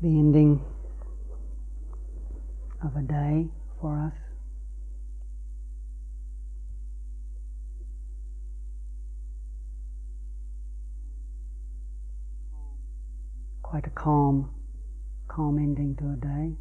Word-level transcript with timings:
the 0.00 0.06
ending 0.06 0.64
of 2.84 2.94
a 2.94 3.02
day 3.02 3.48
for 3.80 3.98
us. 3.98 4.12
Quite 13.62 13.86
a 13.86 13.90
calm, 13.90 14.50
calm 15.26 15.58
ending 15.58 15.96
to 15.96 16.04
a 16.12 16.16
day, 16.16 16.56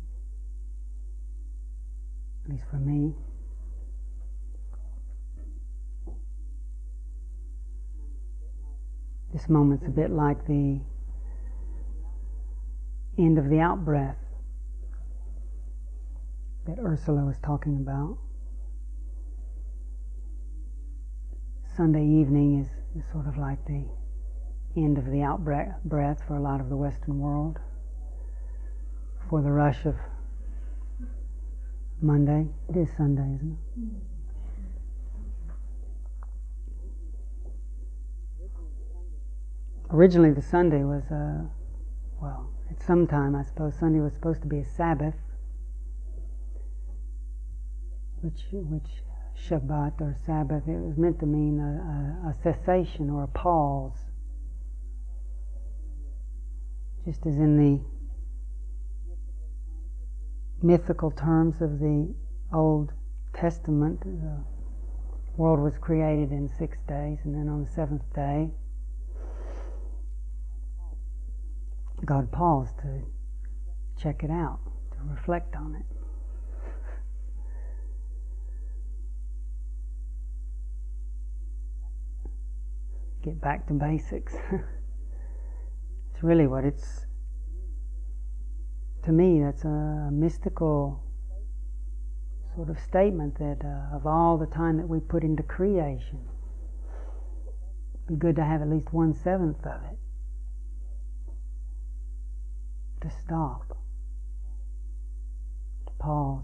at 2.43 2.51
least 2.51 2.63
for 2.71 2.77
me. 2.77 3.13
This 9.31 9.47
moment's 9.47 9.85
a 9.85 9.91
bit 9.91 10.09
like 10.09 10.45
the 10.47 10.81
end 13.17 13.37
of 13.37 13.49
the 13.49 13.59
out 13.59 13.83
breath 13.83 14.17
that 16.67 16.77
Ursula 16.79 17.23
was 17.25 17.37
talking 17.43 17.77
about. 17.77 18.17
Sunday 21.75 22.05
evening 22.05 22.59
is, 22.59 22.67
sort 23.11 23.27
of 23.27 23.37
like 23.37 23.63
the 23.65 23.85
end 24.75 24.97
of 24.97 25.05
the 25.11 25.21
out 25.21 25.43
breath 25.43 26.23
for 26.27 26.35
a 26.35 26.41
lot 26.41 26.59
of 26.59 26.69
the 26.69 26.75
Western 26.75 27.19
world. 27.19 27.59
For 29.29 29.41
the 29.41 29.51
rush 29.51 29.85
of 29.85 29.95
Monday. 32.01 32.47
It 32.69 32.77
is 32.77 32.89
Sunday, 32.95 33.35
isn't 33.35 33.51
it? 33.51 33.81
Originally, 39.89 40.31
the 40.31 40.41
Sunday 40.41 40.83
was, 40.83 41.03
uh, 41.11 41.43
well, 42.21 42.51
at 42.69 42.81
some 42.83 43.07
time, 43.07 43.35
I 43.35 43.43
suppose, 43.43 43.75
Sunday 43.79 43.99
was 43.99 44.13
supposed 44.13 44.41
to 44.41 44.47
be 44.47 44.59
a 44.59 44.65
Sabbath, 44.65 45.15
which, 48.21 48.45
which 48.51 49.03
Shabbat 49.35 50.01
or 50.01 50.17
Sabbath, 50.25 50.67
it 50.67 50.79
was 50.79 50.97
meant 50.97 51.19
to 51.19 51.25
mean 51.25 51.59
a, 51.59 52.27
a, 52.27 52.29
a 52.29 52.33
cessation 52.43 53.09
or 53.09 53.23
a 53.23 53.27
pause. 53.27 53.97
Just 57.05 57.25
as 57.25 57.35
in 57.35 57.57
the 57.57 57.81
mythical 60.61 61.11
terms 61.11 61.61
of 61.61 61.79
the 61.79 62.13
Old 62.51 62.91
Testament, 63.33 64.01
the 64.01 64.43
world 65.37 65.59
was 65.59 65.77
created 65.79 66.31
in 66.31 66.49
six 66.57 66.77
days, 66.87 67.19
and 67.23 67.33
then 67.35 67.47
on 67.47 67.63
the 67.63 67.71
seventh 67.71 68.13
day, 68.13 68.49
God 72.07 72.31
paused 72.31 72.77
to 72.83 73.01
check 74.01 74.23
it 74.23 74.31
out, 74.31 74.59
to 74.91 74.97
reflect 75.11 75.57
on 75.57 75.75
it. 75.75 75.85
Get 83.25 83.41
back 83.41 83.67
to 83.67 83.73
basics. 83.73 84.33
it's 86.13 86.23
really 86.23 86.47
what 86.47 86.63
it's, 86.63 87.05
to 89.03 89.11
me, 89.11 89.41
that's 89.41 89.65
a 89.65 90.09
mystical 90.09 91.03
sort 92.55 92.69
of 92.69 92.79
statement 92.79 93.37
that 93.37 93.57
uh, 93.65 93.97
of 93.97 94.07
all 94.07 94.37
the 94.37 94.45
time 94.45 94.77
that 94.77 94.87
we 94.87 95.01
put 95.01 95.23
into 95.23 95.43
creation, 95.43 96.19
it'd 97.95 98.07
be 98.07 98.15
good 98.15 98.37
to 98.37 98.45
have 98.45 98.61
at 98.61 98.69
least 98.69 98.93
one 98.93 99.13
seventh 99.13 99.65
of 99.65 99.83
it 99.91 99.97
to 103.07 103.15
stop, 103.23 103.77
to 105.85 105.93
pause, 105.99 106.43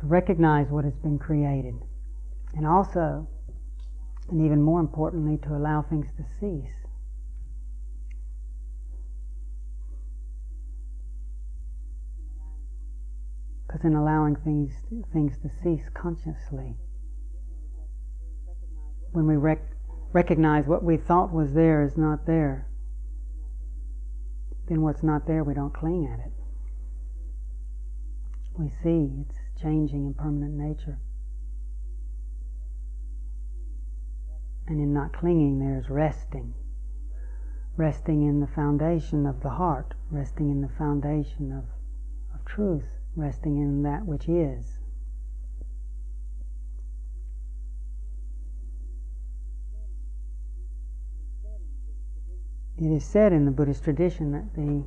to 0.00 0.06
recognize 0.06 0.68
what 0.68 0.84
has 0.84 0.94
been 0.94 1.18
created, 1.18 1.74
and 2.54 2.66
also, 2.66 3.26
and 4.30 4.44
even 4.44 4.60
more 4.62 4.80
importantly, 4.80 5.38
to 5.38 5.54
allow 5.54 5.82
things 5.82 6.06
to 6.16 6.24
cease. 6.40 6.70
Because 13.66 13.84
in 13.84 13.94
allowing 13.94 14.36
things 14.36 14.72
things 15.12 15.36
to 15.42 15.50
cease 15.62 15.88
consciously, 15.94 16.76
when 19.12 19.26
we 19.26 19.36
rec- 19.36 19.70
recognize 20.12 20.66
what 20.66 20.84
we 20.84 20.96
thought 20.96 21.32
was 21.32 21.54
there 21.54 21.82
is 21.82 21.96
not 21.96 22.26
there, 22.26 22.68
then 24.66 24.82
what's 24.82 25.02
not 25.02 25.26
there, 25.26 25.44
we 25.44 25.54
don't 25.54 25.74
cling 25.74 26.06
at 26.06 26.20
it. 26.20 26.32
We 28.58 28.68
see 28.82 29.10
its 29.20 29.36
changing 29.60 30.06
and 30.06 30.16
permanent 30.16 30.54
nature. 30.54 30.98
And 34.66 34.80
in 34.80 34.94
not 34.94 35.12
clinging, 35.12 35.58
there's 35.58 35.90
resting. 35.90 36.54
Resting 37.76 38.22
in 38.22 38.40
the 38.40 38.46
foundation 38.46 39.26
of 39.26 39.42
the 39.42 39.50
heart, 39.50 39.94
resting 40.10 40.50
in 40.50 40.60
the 40.60 40.68
foundation 40.68 41.52
of, 41.52 41.64
of 42.34 42.44
truth, 42.44 42.86
resting 43.16 43.56
in 43.56 43.82
that 43.82 44.06
which 44.06 44.28
is. 44.28 44.78
It 52.84 52.94
is 52.94 53.04
said 53.04 53.32
in 53.32 53.46
the 53.46 53.50
Buddhist 53.50 53.82
tradition 53.84 54.32
that 54.32 54.54
the 54.54 54.84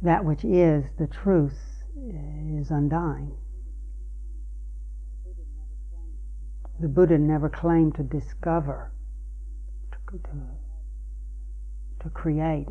that 0.00 0.24
which 0.24 0.44
is 0.44 0.84
the 0.98 1.06
truth 1.06 1.84
is 1.96 2.70
undying. 2.70 3.32
The 6.80 6.88
Buddha 6.88 7.18
never 7.18 7.48
claimed 7.48 7.94
to 7.96 8.02
discover, 8.02 8.90
to, 9.92 10.18
to, 10.18 10.30
to 12.00 12.10
create. 12.10 12.66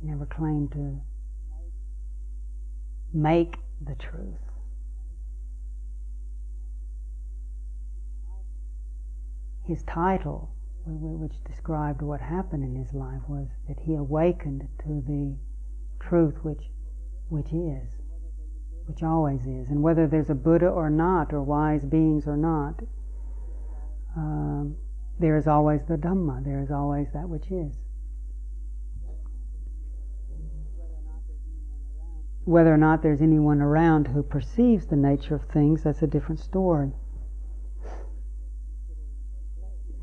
He 0.00 0.08
never 0.08 0.26
claimed 0.26 0.72
to 0.72 1.00
make 3.12 3.54
the 3.86 3.94
truth. 3.94 4.40
His 9.62 9.84
title 9.84 10.50
which 10.86 11.42
described 11.44 12.02
what 12.02 12.20
happened 12.20 12.62
in 12.62 12.74
his 12.74 12.92
life 12.92 13.22
was 13.28 13.48
that 13.68 13.78
he 13.80 13.94
awakened 13.94 14.68
to 14.80 15.02
the 15.06 15.34
truth 15.98 16.34
which 16.42 16.70
which 17.28 17.52
is, 17.52 17.88
which 18.86 19.02
always 19.02 19.40
is, 19.46 19.70
and 19.70 19.82
whether 19.82 20.06
there's 20.06 20.28
a 20.28 20.34
Buddha 20.34 20.68
or 20.68 20.90
not, 20.90 21.32
or 21.32 21.42
wise 21.42 21.84
beings 21.84 22.26
or 22.26 22.36
not, 22.36 22.82
um, 24.14 24.76
there 25.18 25.36
is 25.36 25.46
always 25.46 25.80
the 25.88 25.96
Dhamma. 25.96 26.44
There 26.44 26.62
is 26.62 26.70
always 26.70 27.08
that 27.12 27.28
which 27.28 27.50
is. 27.50 27.72
Whether 32.44 32.74
or 32.74 32.76
not 32.76 33.02
there's 33.02 33.22
anyone 33.22 33.62
around 33.62 34.08
who 34.08 34.22
perceives 34.22 34.86
the 34.86 34.96
nature 34.96 35.34
of 35.34 35.44
things, 35.44 35.82
that's 35.82 36.02
a 36.02 36.06
different 36.06 36.40
story. 36.40 36.92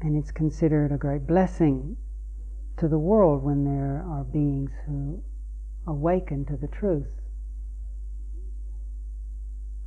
And 0.02 0.18
it's 0.18 0.32
considered 0.32 0.92
a 0.92 0.98
great 0.98 1.28
blessing 1.28 1.96
to 2.78 2.88
the 2.88 2.98
world 2.98 3.44
when 3.44 3.64
there 3.64 4.04
are 4.08 4.24
beings 4.24 4.72
who 4.88 5.24
awaken 5.86 6.46
to 6.46 6.58
the 6.58 6.68
truth, 6.68 7.12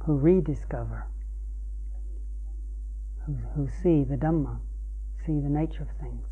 who 0.06 0.16
rediscover, 0.16 1.08
who, 3.26 3.38
who 3.56 3.68
see 3.82 4.04
the 4.04 4.16
Dhamma, 4.16 4.60
see 5.26 5.40
the 5.40 5.48
nature 5.48 5.82
of 5.82 5.88
things. 6.00 6.26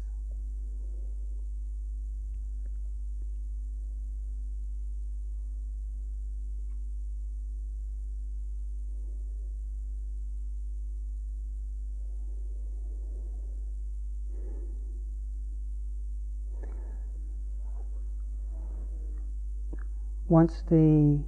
Once 20.33 20.63
the 20.71 21.23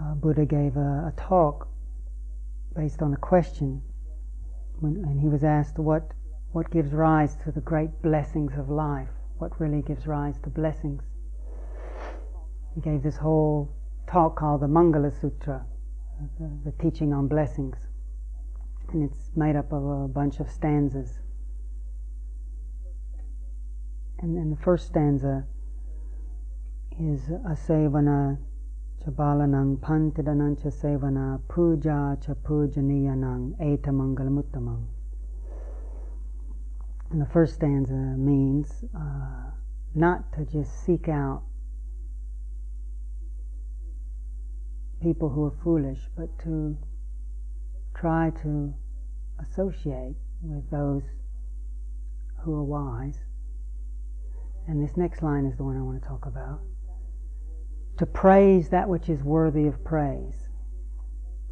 uh, 0.00 0.14
Buddha 0.14 0.46
gave 0.46 0.76
a, 0.76 1.10
a, 1.10 1.12
talk 1.16 1.66
based 2.76 3.02
on 3.02 3.12
a 3.12 3.16
question, 3.16 3.82
when, 4.78 4.94
and 5.04 5.20
he 5.20 5.28
was 5.28 5.42
asked 5.42 5.78
what 5.78 6.12
what 6.52 6.70
gives 6.70 6.92
rise 6.92 7.34
to 7.44 7.50
the 7.50 7.60
great 7.60 7.90
blessings 8.00 8.52
of 8.56 8.68
life, 8.68 9.08
what 9.38 9.60
really 9.60 9.82
gives 9.82 10.06
rise 10.06 10.38
to 10.44 10.50
blessings. 10.50 11.02
He 12.74 12.80
gave 12.80 13.02
this 13.02 13.16
whole 13.16 13.74
talk 14.08 14.36
called 14.38 14.60
the 14.60 14.68
Mangala 14.68 15.10
Sutra, 15.20 15.66
the, 16.38 16.70
the 16.70 16.72
teaching 16.82 17.12
on 17.12 17.26
blessings, 17.26 17.76
and 18.92 19.02
it's 19.10 19.30
made 19.34 19.56
up 19.56 19.72
of 19.72 19.82
a 19.82 20.08
bunch 20.08 20.38
of 20.38 20.48
stanzas. 20.48 21.18
and 24.20 24.36
then 24.36 24.50
the 24.50 24.62
first 24.62 24.86
stanza 24.86 25.44
is 27.00 27.20
asevana 27.46 28.38
chabalanang 29.04 29.78
pantidanang 29.78 30.60
cha 30.62 30.68
sevana 30.68 31.40
puja 31.48 32.16
cha 32.24 32.34
pujaniyanang 32.34 33.56
etamangalamuttamang. 33.58 34.84
And 37.10 37.20
the 37.20 37.26
first 37.26 37.54
stanza 37.54 37.92
means 37.92 38.84
uh, 38.96 39.50
not 39.94 40.32
to 40.32 40.44
just 40.44 40.84
seek 40.84 41.08
out 41.08 41.42
people 45.02 45.28
who 45.28 45.44
are 45.44 45.54
foolish, 45.62 45.98
but 46.16 46.38
to 46.44 46.78
try 47.94 48.30
to 48.42 48.72
associate 49.40 50.16
with 50.42 50.70
those 50.70 51.02
who 52.38 52.54
are 52.54 52.64
wise. 52.64 53.18
And 54.66 54.82
this 54.82 54.96
next 54.96 55.22
line 55.22 55.44
is 55.44 55.56
the 55.56 55.64
one 55.64 55.76
I 55.76 55.82
want 55.82 56.00
to 56.00 56.08
talk 56.08 56.24
about. 56.24 56.60
To 57.98 58.06
praise 58.06 58.68
that 58.70 58.88
which 58.88 59.08
is 59.08 59.22
worthy 59.22 59.66
of 59.66 59.84
praise. 59.84 60.48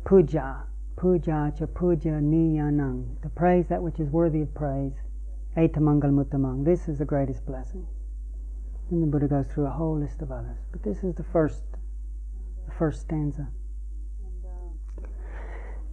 Puja. 0.05 0.65
Puja 0.97 1.53
cha 1.57 1.67
puja 1.67 2.21
niyanang. 2.21 3.21
To 3.23 3.29
praise 3.29 3.69
that 3.69 3.83
which 3.83 4.01
is 4.01 4.11
worthy 4.11 4.43
of 4.43 4.55
praise. 4.55 4.95
Etamangal 5.57 6.13
muttamang. 6.13 6.65
This 6.65 6.89
is 6.89 6.99
the 6.99 7.05
greatest 7.05 7.45
blessing. 7.47 7.87
And 8.91 9.03
the 9.03 9.07
Buddha 9.07 9.29
goes 9.29 9.47
through 9.47 9.67
a 9.67 9.71
whole 9.71 9.99
list 9.99 10.23
of 10.23 10.33
others. 10.33 10.59
But 10.73 10.83
this 10.83 11.05
is 11.05 11.15
the 11.15 11.25
first 11.25 11.63
the 12.67 12.73
first 12.73 13.03
stanza. 13.03 13.49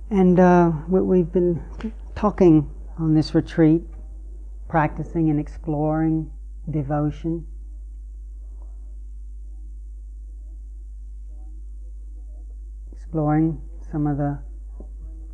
And 0.09 0.39
uh, 0.39 0.71
we've 0.87 1.31
been 1.31 1.61
talking 2.15 2.69
on 2.97 3.13
this 3.13 3.35
retreat, 3.35 3.83
practicing 4.69 5.29
and 5.29 5.39
exploring 5.39 6.31
devotion. 6.69 7.45
Exploring 13.07 13.61
some 13.89 14.05
of 14.05 14.17
the 14.17 14.37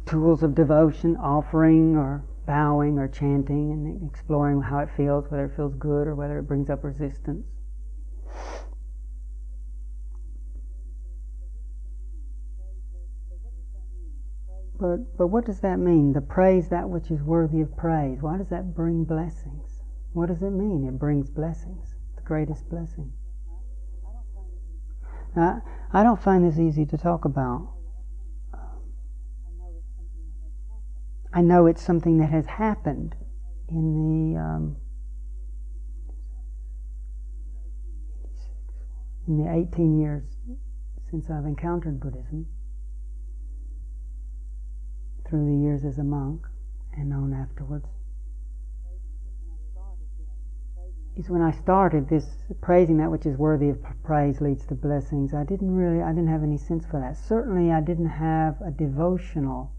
tools 0.05 0.43
of 0.43 0.53
devotion, 0.53 1.17
offering 1.17 1.95
or 1.97 2.23
bowing 2.45 2.99
or 2.99 3.07
chanting, 3.07 3.71
and 3.71 4.11
exploring 4.11 4.61
how 4.61 4.77
it 4.77 4.89
feels, 4.95 5.25
whether 5.31 5.45
it 5.45 5.55
feels 5.55 5.73
good 5.79 6.05
or 6.05 6.13
whether 6.13 6.37
it 6.37 6.43
brings 6.43 6.69
up 6.69 6.83
resistance. 6.83 7.47
But, 14.79 15.17
but 15.17 15.27
what 15.29 15.47
does 15.47 15.61
that 15.61 15.79
mean? 15.79 16.13
The 16.13 16.21
praise 16.21 16.69
that 16.69 16.87
which 16.87 17.09
is 17.09 17.23
worthy 17.23 17.61
of 17.61 17.75
praise. 17.75 18.21
Why 18.21 18.37
does 18.37 18.49
that 18.49 18.75
bring 18.75 19.03
blessings? 19.03 19.81
What 20.11 20.27
does 20.27 20.43
it 20.43 20.51
mean? 20.51 20.85
It 20.87 20.99
brings 20.99 21.31
blessings, 21.31 21.95
the 22.15 22.21
greatest 22.21 22.69
blessing. 22.69 23.11
Now, 25.35 25.61
I 25.91 26.03
don't 26.03 26.21
find 26.21 26.45
this 26.45 26.59
easy 26.59 26.85
to 26.85 26.97
talk 26.97 27.25
about. 27.25 27.69
I 31.33 31.41
know 31.41 31.65
it's 31.65 31.81
something 31.81 32.19
that 32.19 32.29
has 32.29 32.45
happened 32.45 33.15
in 33.67 34.33
the 34.33 34.39
um, 34.39 34.75
in 39.27 39.43
the 39.43 39.51
18 39.51 39.99
years 39.99 40.23
since 41.09 41.29
I've 41.29 41.45
encountered 41.45 41.99
Buddhism 41.99 42.47
through 45.27 45.45
the 45.45 45.63
years 45.63 45.83
as 45.85 45.97
a 45.97 46.03
monk 46.03 46.45
and 46.95 47.11
on 47.13 47.33
afterwards 47.33 47.87
is 51.15 51.29
when 51.29 51.41
I 51.41 51.51
started 51.51 52.09
this 52.09 52.25
praising 52.61 52.97
that 52.97 53.11
which 53.11 53.25
is 53.25 53.37
worthy 53.37 53.69
of 53.69 53.77
praise 54.03 54.41
leads 54.41 54.65
to 54.67 54.75
blessings. 54.75 55.33
I 55.33 55.43
didn't 55.43 55.75
really, 55.75 56.01
I 56.01 56.09
didn't 56.09 56.29
have 56.29 56.43
any 56.43 56.57
sense 56.57 56.85
for 56.85 56.99
that. 56.99 57.17
Certainly, 57.17 57.71
I 57.71 57.81
didn't 57.81 58.09
have 58.09 58.59
a 58.61 58.71
devotional, 58.71 59.71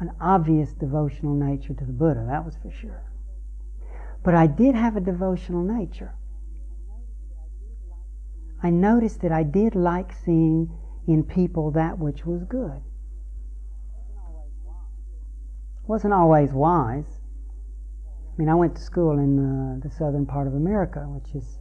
an 0.00 0.10
obvious 0.20 0.72
devotional 0.72 1.34
nature 1.34 1.74
to 1.74 1.84
the 1.84 1.92
Buddha. 1.92 2.26
That 2.28 2.44
was 2.44 2.56
for 2.56 2.72
sure. 2.72 3.02
But 4.24 4.34
I 4.34 4.48
did 4.48 4.74
have 4.74 4.96
a 4.96 5.00
devotional 5.00 5.62
nature. 5.62 6.14
I 8.60 8.70
noticed 8.70 9.20
that 9.20 9.30
I 9.30 9.42
did 9.42 9.74
like 9.76 10.12
seeing 10.24 10.72
in 11.06 11.22
people 11.22 11.70
that 11.72 11.98
which 11.98 12.24
was 12.24 12.42
good. 12.44 12.80
Wasn't 15.86 16.14
always 16.14 16.50
wise. 16.50 17.20
I 18.34 18.36
mean, 18.36 18.48
I 18.48 18.54
went 18.54 18.74
to 18.74 18.82
school 18.82 19.18
in 19.18 19.38
uh, 19.38 19.78
the 19.80 19.94
southern 19.94 20.26
part 20.26 20.48
of 20.48 20.54
America, 20.54 21.00
which 21.06 21.36
is 21.36 21.60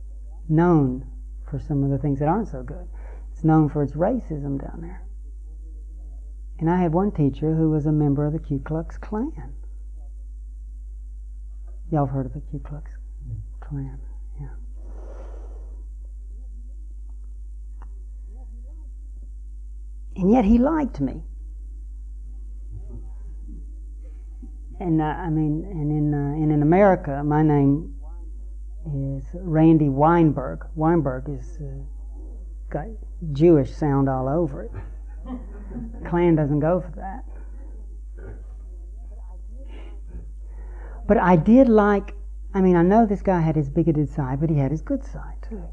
known 0.49 1.05
for 1.47 1.59
some 1.59 1.83
of 1.83 1.91
the 1.91 1.99
things 1.99 2.17
that 2.17 2.27
aren't 2.27 2.47
so 2.47 2.63
good. 2.63 2.87
It's 3.31 3.43
known 3.43 3.69
for 3.69 3.83
its 3.83 3.93
racism 3.93 4.59
down 4.59 4.79
there. 4.81 5.03
And 6.57 6.71
I 6.71 6.81
had 6.81 6.91
one 6.91 7.11
teacher 7.11 7.53
who 7.53 7.69
was 7.69 7.85
a 7.85 7.91
member 7.91 8.25
of 8.25 8.33
the 8.33 8.39
Ku 8.39 8.59
Klux 8.59 8.97
Klan. 8.97 9.53
Y'all 11.91 12.07
have 12.07 12.15
heard 12.15 12.25
of 12.25 12.33
the 12.33 12.41
Ku 12.41 12.57
Klux 12.57 12.91
Klan? 13.59 13.99
Yeah. 14.41 14.47
And 20.15 20.31
yet 20.31 20.45
he 20.45 20.57
liked 20.57 20.99
me. 20.99 21.21
And 24.79 25.01
uh, 25.01 25.05
I 25.05 25.29
mean, 25.29 25.65
and 25.69 25.91
in 25.91 26.13
uh, 26.13 26.41
and 26.41 26.51
in 26.51 26.61
America, 26.61 27.23
my 27.23 27.43
name 27.43 27.95
is 28.85 29.23
Randy 29.33 29.89
Weinberg. 29.89 30.65
Weinberg 30.75 31.29
is 31.29 31.57
uh, 31.61 31.83
got 32.69 32.87
Jewish 33.31 33.71
sound 33.71 34.09
all 34.09 34.27
over 34.27 34.63
it. 34.63 34.71
Klan 36.05 36.35
doesn't 36.35 36.59
go 36.59 36.81
for 36.81 36.93
that. 36.97 37.23
But 41.07 41.17
I 41.17 41.35
did 41.35 41.69
like. 41.69 42.15
I 42.53 42.61
mean, 42.61 42.75
I 42.75 42.81
know 42.83 43.05
this 43.05 43.21
guy 43.21 43.41
had 43.41 43.55
his 43.55 43.69
bigoted 43.69 44.09
side, 44.09 44.39
but 44.39 44.49
he 44.49 44.57
had 44.57 44.71
his 44.71 44.81
good 44.81 45.03
side 45.03 45.37
too. 45.47 45.63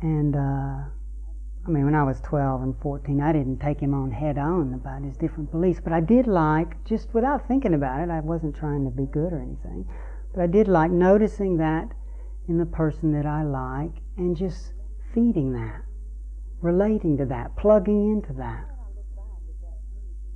And 0.00 0.34
uh, 0.34 0.84
I 1.64 1.70
mean, 1.70 1.84
when 1.84 1.94
I 1.94 2.02
was 2.02 2.20
12 2.22 2.62
and 2.62 2.76
14, 2.80 3.20
I 3.20 3.32
didn't 3.32 3.60
take 3.60 3.78
him 3.78 3.94
on 3.94 4.10
head 4.10 4.36
on 4.36 4.74
about 4.74 5.02
his 5.02 5.16
different 5.16 5.52
beliefs, 5.52 5.80
but 5.82 5.92
I 5.92 6.00
did 6.00 6.26
like, 6.26 6.82
just 6.84 7.14
without 7.14 7.46
thinking 7.46 7.74
about 7.74 8.00
it, 8.00 8.10
I 8.10 8.18
wasn't 8.18 8.56
trying 8.56 8.84
to 8.84 8.90
be 8.90 9.06
good 9.06 9.32
or 9.32 9.40
anything, 9.40 9.88
but 10.34 10.42
I 10.42 10.48
did 10.48 10.66
like 10.66 10.90
noticing 10.90 11.58
that 11.58 11.92
in 12.48 12.58
the 12.58 12.66
person 12.66 13.12
that 13.12 13.26
I 13.26 13.44
like 13.44 14.02
and 14.16 14.36
just 14.36 14.72
feeding 15.14 15.52
that, 15.52 15.82
relating 16.60 17.16
to 17.18 17.26
that, 17.26 17.56
plugging 17.56 18.10
into 18.10 18.32
that. 18.32 18.71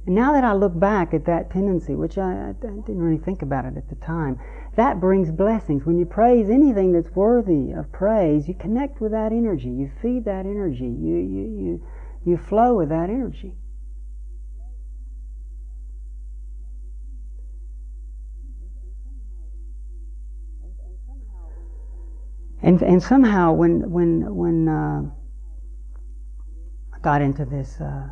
And 0.07 0.15
now 0.15 0.33
that 0.33 0.45
I 0.45 0.53
look 0.53 0.79
back 0.79 1.13
at 1.13 1.25
that 1.25 1.51
tendency, 1.51 1.97
which 1.97 2.17
I, 2.17 2.51
I, 2.51 2.53
didn't 2.53 3.03
really 3.03 3.19
think 3.19 3.43
about 3.43 3.65
it 3.65 3.77
at 3.77 3.89
the 3.89 3.97
time, 3.97 4.39
that 4.77 5.01
brings 5.01 5.33
blessings. 5.33 5.85
When 5.85 5.99
you 5.99 6.07
praise 6.07 6.49
anything 6.49 6.93
that's 6.93 7.11
worthy 7.11 7.73
of 7.73 7.91
praise, 7.91 8.47
you 8.47 8.55
connect 8.55 9.01
with 9.01 9.11
that 9.11 9.33
energy. 9.33 9.69
You 9.69 9.91
feed 10.01 10.25
that 10.27 10.47
energy. 10.47 10.85
You, 10.85 11.17
you, 11.17 11.43
you, 11.43 11.87
you 12.25 12.37
flow 12.37 12.77
with 12.77 12.89
that 12.91 13.11
energy. 13.11 13.55
And, 22.63 22.81
and 22.83 23.03
somehow 23.03 23.53
when, 23.53 23.91
when, 23.91 24.35
when 24.35 24.69
uh, 24.69 25.03
I 26.95 26.99
got 27.01 27.23
into 27.23 27.45
this 27.45 27.81
uh, 27.81 28.09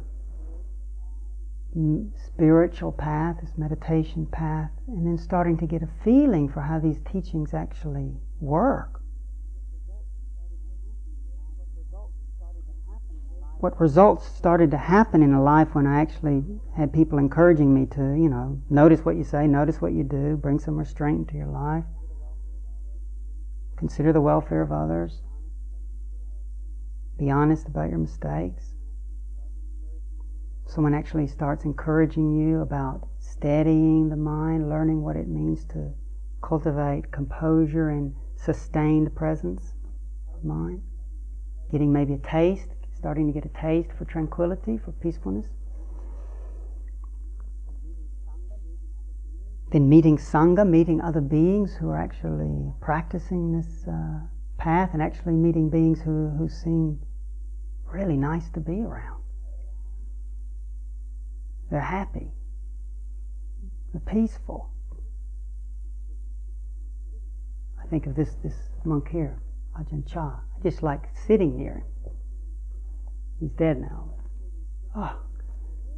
spiritual 2.16 2.92
path, 2.92 3.36
this 3.40 3.52
meditation 3.56 4.26
path, 4.26 4.70
and 4.86 5.06
then 5.06 5.18
starting 5.18 5.56
to 5.58 5.66
get 5.66 5.82
a 5.82 5.88
feeling 6.04 6.48
for 6.48 6.60
how 6.60 6.78
these 6.78 6.98
teachings 7.10 7.52
actually 7.52 8.12
work. 8.40 9.00
What 13.58 13.80
results 13.80 14.26
started 14.26 14.70
to 14.72 14.76
happen 14.76 15.22
in 15.22 15.32
a 15.32 15.42
life 15.42 15.74
when 15.74 15.86
I 15.86 16.00
actually 16.00 16.44
had 16.76 16.92
people 16.92 17.18
encouraging 17.18 17.74
me 17.74 17.86
to, 17.86 18.14
you 18.14 18.28
know, 18.28 18.60
notice 18.70 19.00
what 19.04 19.16
you 19.16 19.24
say, 19.24 19.46
notice 19.46 19.80
what 19.80 19.94
you 19.94 20.04
do, 20.04 20.36
bring 20.36 20.58
some 20.58 20.76
restraint 20.76 21.20
into 21.20 21.36
your 21.36 21.48
life, 21.48 21.84
consider 23.76 24.12
the 24.12 24.20
welfare 24.20 24.62
of 24.62 24.70
others, 24.70 25.22
be 27.18 27.30
honest 27.30 27.66
about 27.66 27.88
your 27.88 27.98
mistakes 27.98 28.73
someone 30.66 30.94
actually 30.94 31.26
starts 31.26 31.64
encouraging 31.64 32.34
you 32.34 32.60
about 32.60 33.08
steadying 33.18 34.08
the 34.08 34.16
mind, 34.16 34.68
learning 34.68 35.02
what 35.02 35.16
it 35.16 35.28
means 35.28 35.64
to 35.66 35.92
cultivate 36.42 37.10
composure 37.10 37.90
and 37.90 38.14
sustained 38.36 39.14
presence 39.14 39.74
of 40.34 40.44
mind, 40.44 40.82
getting 41.70 41.92
maybe 41.92 42.14
a 42.14 42.18
taste, 42.18 42.68
starting 42.96 43.26
to 43.26 43.32
get 43.32 43.44
a 43.44 43.60
taste 43.60 43.90
for 43.96 44.04
tranquility, 44.04 44.78
for 44.78 44.92
peacefulness. 44.92 45.46
then 49.74 49.88
meeting 49.88 50.16
Sangha, 50.16 50.64
meeting 50.64 51.00
other 51.00 51.20
beings 51.20 51.74
who 51.74 51.88
are 51.88 51.98
actually 51.98 52.72
practicing 52.80 53.50
this 53.50 53.84
uh, 53.88 54.20
path 54.56 54.90
and 54.92 55.02
actually 55.02 55.32
meeting 55.32 55.68
beings 55.68 56.00
who, 56.00 56.28
who 56.38 56.48
seem 56.48 57.00
really 57.92 58.16
nice 58.16 58.48
to 58.50 58.60
be 58.60 58.82
around. 58.82 59.23
They're 61.74 61.82
happy. 61.82 62.30
They're 63.92 64.00
peaceful. 64.00 64.70
I 67.82 67.86
think 67.88 68.06
of 68.06 68.14
this, 68.14 68.36
this 68.44 68.54
monk 68.84 69.08
here, 69.08 69.42
Ajahn 69.76 70.06
Chah. 70.06 70.36
I 70.56 70.62
just 70.62 70.84
like 70.84 71.08
sitting 71.26 71.56
near 71.56 71.78
him. 71.78 72.12
He's 73.40 73.50
dead 73.50 73.80
now. 73.80 74.14
Oh, 74.94 75.18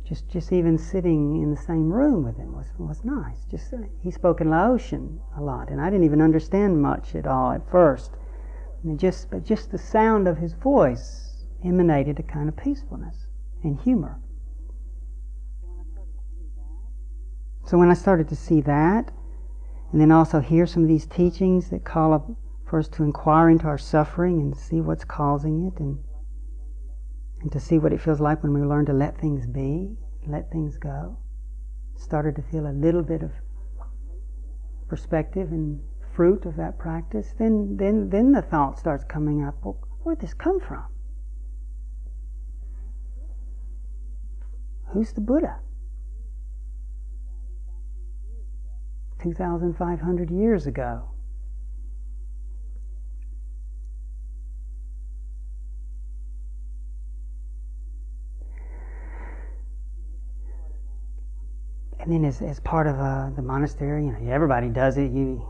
just 0.03 0.31
just 0.31 0.51
even 0.51 0.79
sitting 0.79 1.43
in 1.43 1.51
the 1.51 1.61
same 1.61 1.93
room 1.93 2.25
with 2.25 2.39
him 2.39 2.55
was 2.55 2.69
was 2.79 3.05
nice. 3.05 3.45
Just 3.51 3.75
uh, 3.75 3.83
he 4.01 4.11
spoke 4.11 4.41
in 4.41 4.49
Laotian 4.49 5.21
a 5.37 5.43
lot, 5.43 5.69
and 5.69 5.79
I 5.79 5.91
didn't 5.91 6.07
even 6.07 6.23
understand 6.23 6.81
much 6.81 7.15
at 7.15 7.27
all 7.27 7.53
at 7.53 7.71
first. 7.71 8.13
And 8.83 8.99
just 8.99 9.31
but 9.31 9.45
just 9.45 9.73
the 9.73 9.79
sound 9.79 10.27
of 10.27 10.39
his 10.39 10.55
voice 10.55 11.45
emanated 11.63 12.19
a 12.19 12.23
kind 12.23 12.49
of 12.49 12.57
peacefulness 12.57 13.27
and 13.63 13.79
humor. 13.79 14.23
So 17.67 17.77
when 17.77 17.91
I 17.91 17.95
started 17.95 18.29
to 18.29 18.37
see 18.37 18.61
that, 18.63 19.13
and 19.93 20.01
then 20.01 20.13
also 20.13 20.41
hear 20.41 20.67
some 20.67 20.83
of 20.83 20.89
these 20.89 21.07
teachings 21.07 21.69
that 21.71 21.85
call 21.85 22.13
up 22.13 22.31
for 22.65 22.79
us 22.79 22.89
to 22.89 23.03
inquire 23.03 23.51
into 23.51 23.67
our 23.67 23.79
suffering 23.79 24.41
and 24.41 24.57
see 24.57 24.81
what's 24.81 25.05
causing 25.05 25.67
it, 25.67 25.81
and 25.81 25.99
and 27.41 27.53
to 27.53 27.61
see 27.61 27.79
what 27.79 27.93
it 27.93 28.01
feels 28.01 28.21
like 28.21 28.43
when 28.43 28.55
we 28.55 28.63
learn 28.63 28.87
to 28.87 28.93
let 28.93 29.19
things 29.19 29.47
be, 29.47 29.97
let 30.27 30.51
things 30.51 30.79
go. 30.79 31.19
Started 31.97 32.35
to 32.37 32.43
feel 32.43 32.67
a 32.67 32.73
little 32.73 33.03
bit 33.03 33.23
of 33.23 33.31
perspective 34.89 35.53
and 35.53 35.81
fruit 36.15 36.47
of 36.47 36.57
that 36.57 36.79
practice. 36.79 37.35
Then, 37.39 37.77
then, 37.77 38.09
then 38.11 38.33
the 38.33 38.43
thought 38.43 38.79
starts 38.79 39.05
coming 39.05 39.45
up. 39.45 39.57
Well, 39.63 39.79
where'd 40.03 40.21
this 40.21 40.35
come 40.35 40.61
from? 40.61 40.85
Who's 44.93 45.13
the 45.13 45.21
Buddha? 45.21 45.61
2,500 49.23 50.31
years 50.31 50.67
ago. 50.67 51.09
and 62.07 62.15
then 62.15 62.25
as, 62.25 62.41
as 62.41 62.61
part 62.61 62.87
of 62.87 63.01
uh, 63.01 63.31
the 63.35 63.43
monastery, 63.43 64.05
you 64.05 64.13
know, 64.13 64.33
everybody 64.33 64.69
does 64.69 64.97
it. 64.97 65.11
You, 65.11 65.45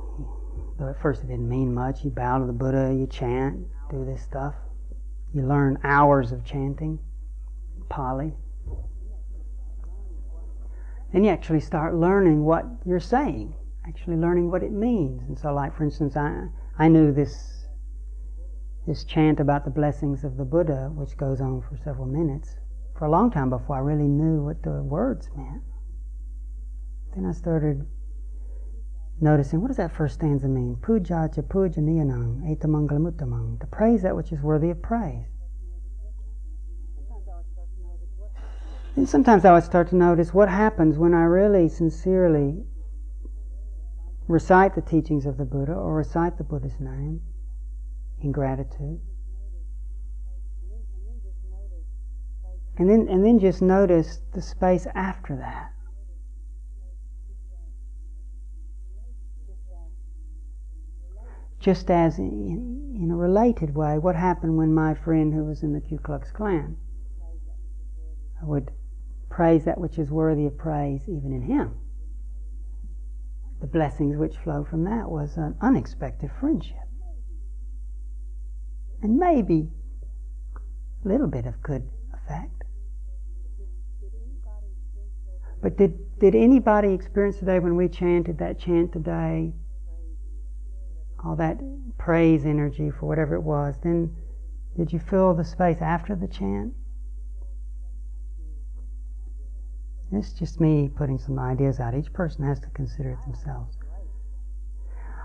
though 0.78 0.88
at 0.88 1.00
first 1.02 1.23
it 1.23 1.26
didn't 1.26 1.49
mean 1.49 1.75
much. 1.75 2.02
You 2.02 2.11
bow 2.11 2.38
to 2.38 2.46
the 2.46 2.52
Buddha, 2.52 2.94
you 2.99 3.06
chant, 3.06 3.66
do 3.90 4.06
this 4.06 4.23
stuff. 4.23 4.54
You 5.35 5.42
learn 5.42 5.78
hours 5.85 6.32
of 6.32 6.44
chanting, 6.46 6.99
Pali. 7.90 8.32
Then 11.16 11.25
you 11.25 11.30
actually 11.30 11.61
start 11.61 11.94
learning 11.94 12.44
what 12.44 12.66
you're 12.85 13.00
saying, 13.00 13.54
actually 13.88 14.18
learning 14.18 14.50
what 14.50 14.62
it 14.62 14.70
means. 14.70 15.23
And 15.23 15.38
so, 15.38 15.50
like 15.54 15.75
for 15.75 15.82
instance, 15.82 16.14
I 16.14 16.49
I 16.78 16.88
knew 16.88 17.11
this 17.11 17.68
this 18.87 19.02
chant 19.02 19.40
about 19.40 19.64
the 19.64 19.70
blessings 19.70 20.25
of 20.25 20.37
the 20.37 20.44
Buddha, 20.44 20.90
which 20.94 21.16
goes 21.16 21.40
on 21.40 21.62
for 21.62 21.78
several 21.78 22.04
minutes, 22.06 22.56
for 22.99 23.06
a 23.06 23.11
long 23.11 23.30
time 23.30 23.49
before 23.49 23.76
I 23.76 23.78
really 23.78 24.08
knew 24.08 24.44
what 24.44 24.62
the 24.62 24.82
words 24.82 25.30
meant. 25.35 25.62
Then 27.14 27.25
I 27.25 27.32
started 27.32 27.87
noticing 29.18 29.62
what 29.62 29.68
does 29.68 29.78
that 29.78 29.92
first 29.92 30.16
stanza 30.16 30.49
mean? 30.49 30.76
Puja 30.82 31.30
cha 31.35 31.40
puja 31.40 31.80
niyanang 31.80 32.42
etamangalamuttamang. 32.44 33.58
To 33.61 33.66
praise 33.66 34.02
that 34.02 34.16
which 34.16 34.32
is 34.32 34.42
worthy 34.42 34.68
of 34.68 34.82
praise. 34.82 35.36
And 38.97 39.07
sometimes 39.07 39.45
I 39.45 39.53
would 39.53 39.62
start 39.62 39.91
to 39.91 39.97
notice 39.97 40.33
what 40.33 40.49
happens 40.49 40.97
when 40.97 41.12
I 41.12 41.25
really 41.25 41.69
sincerely 41.69 42.65
recite 44.26 44.75
the 44.75 44.81
teachings 44.81 45.26
of 45.26 45.37
the 45.37 45.45
Buddha 45.45 45.75
or 45.75 45.95
recite 45.95 46.38
the 46.38 46.45
Buddha's 46.45 46.81
name 46.81 47.21
in 48.23 48.33
gratitude. 48.33 49.00
And 52.79 52.88
then, 52.88 53.07
and 53.09 53.25
then 53.25 53.38
just 53.38 53.61
notice 53.61 54.21
the 54.33 54.41
space 54.41 54.87
after 54.95 55.37
that. 55.37 55.73
Just 61.61 61.91
as 61.91 62.19
in, 62.19 62.95
in 62.97 63.11
a 63.11 63.17
related 63.17 63.75
way, 63.75 63.99
what 63.99 64.17
happened 64.17 64.57
when 64.57 64.73
my 64.73 64.95
friend 64.95 65.35
who 65.35 65.45
was 65.45 65.62
in 65.62 65.75
the 65.75 65.81
Ku 65.81 65.99
Klux 65.99 66.31
Klan 66.31 66.76
would 68.43 68.71
praise 69.37 69.66
that 69.66 69.78
which 69.78 69.99
is 69.99 70.11
worthy 70.11 70.47
of 70.47 70.57
praise 70.57 71.02
even 71.02 71.31
in 71.31 71.43
him. 71.43 71.75
The 73.61 73.66
blessings 73.66 74.16
which 74.16 74.35
flow 74.38 74.64
from 74.64 74.85
that 74.85 75.11
was 75.11 75.37
an 75.37 75.55
unexpected 75.61 76.31
friendship. 76.40 76.88
And 79.02 79.19
maybe 79.19 79.69
a 81.05 81.09
little 81.09 81.26
bit 81.26 81.45
of 81.45 81.62
good 81.62 81.87
effect. 82.14 82.64
But 85.61 85.76
did, 85.76 86.19
did 86.19 86.35
anybody 86.35 86.95
experience 86.95 87.37
today 87.37 87.59
when 87.59 87.76
we 87.76 87.88
chanted 87.88 88.38
that 88.38 88.59
chant 88.59 88.95
today 88.95 89.52
all 91.23 91.37
that 91.37 91.59
praise 91.99 92.47
energy 92.47 92.90
for 92.90 93.05
whatever 93.05 93.35
it 93.35 93.43
was, 93.43 93.75
then 93.83 94.16
did 94.78 94.95
you 94.95 94.99
fill 94.99 95.35
the 95.35 95.45
space 95.45 95.83
after 95.83 96.14
the 96.14 96.28
chant? 96.28 96.73
It's 100.12 100.32
just 100.32 100.60
me 100.60 100.88
putting 100.94 101.18
some 101.18 101.38
ideas 101.38 101.80
out. 101.80 101.94
Each 101.94 102.12
person 102.12 102.44
has 102.44 102.60
to 102.60 102.68
consider 102.68 103.10
it 103.10 103.22
themselves. 103.22 103.76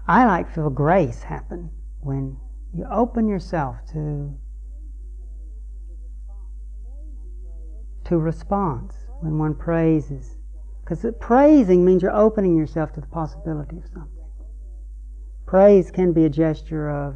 I 0.08 0.26
like 0.26 0.48
to 0.48 0.54
feel 0.54 0.70
grace 0.70 1.24
happen 1.24 1.70
when 2.00 2.38
you 2.74 2.86
open 2.92 3.28
yourself 3.28 3.78
to 3.94 4.34
to 8.06 8.18
response 8.18 8.96
when 9.22 9.38
one 9.38 9.56
praises. 9.56 10.36
Because 10.84 11.06
praising 11.20 11.86
means 11.86 12.02
you're 12.02 12.16
opening 12.16 12.58
yourself 12.58 12.92
to 12.94 13.02
the 13.02 13.08
possibility 13.08 13.78
of 13.78 13.86
something. 13.94 14.26
Praise 15.46 15.92
can 15.92 16.12
be 16.12 16.26
a 16.26 16.30
gesture 16.30 16.90
of 16.90 17.16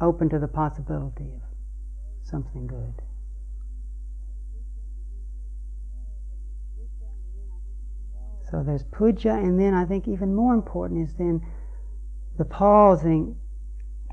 open 0.00 0.28
to 0.28 0.38
the 0.38 0.48
possibility 0.48 1.32
of 1.34 1.42
something 2.22 2.66
good. 2.66 3.02
So 8.50 8.62
there's 8.62 8.84
puja, 8.84 9.32
and 9.32 9.58
then 9.58 9.74
I 9.74 9.84
think 9.84 10.06
even 10.06 10.34
more 10.34 10.54
important 10.54 11.08
is 11.08 11.14
then 11.14 11.44
the 12.38 12.44
pausing 12.44 13.36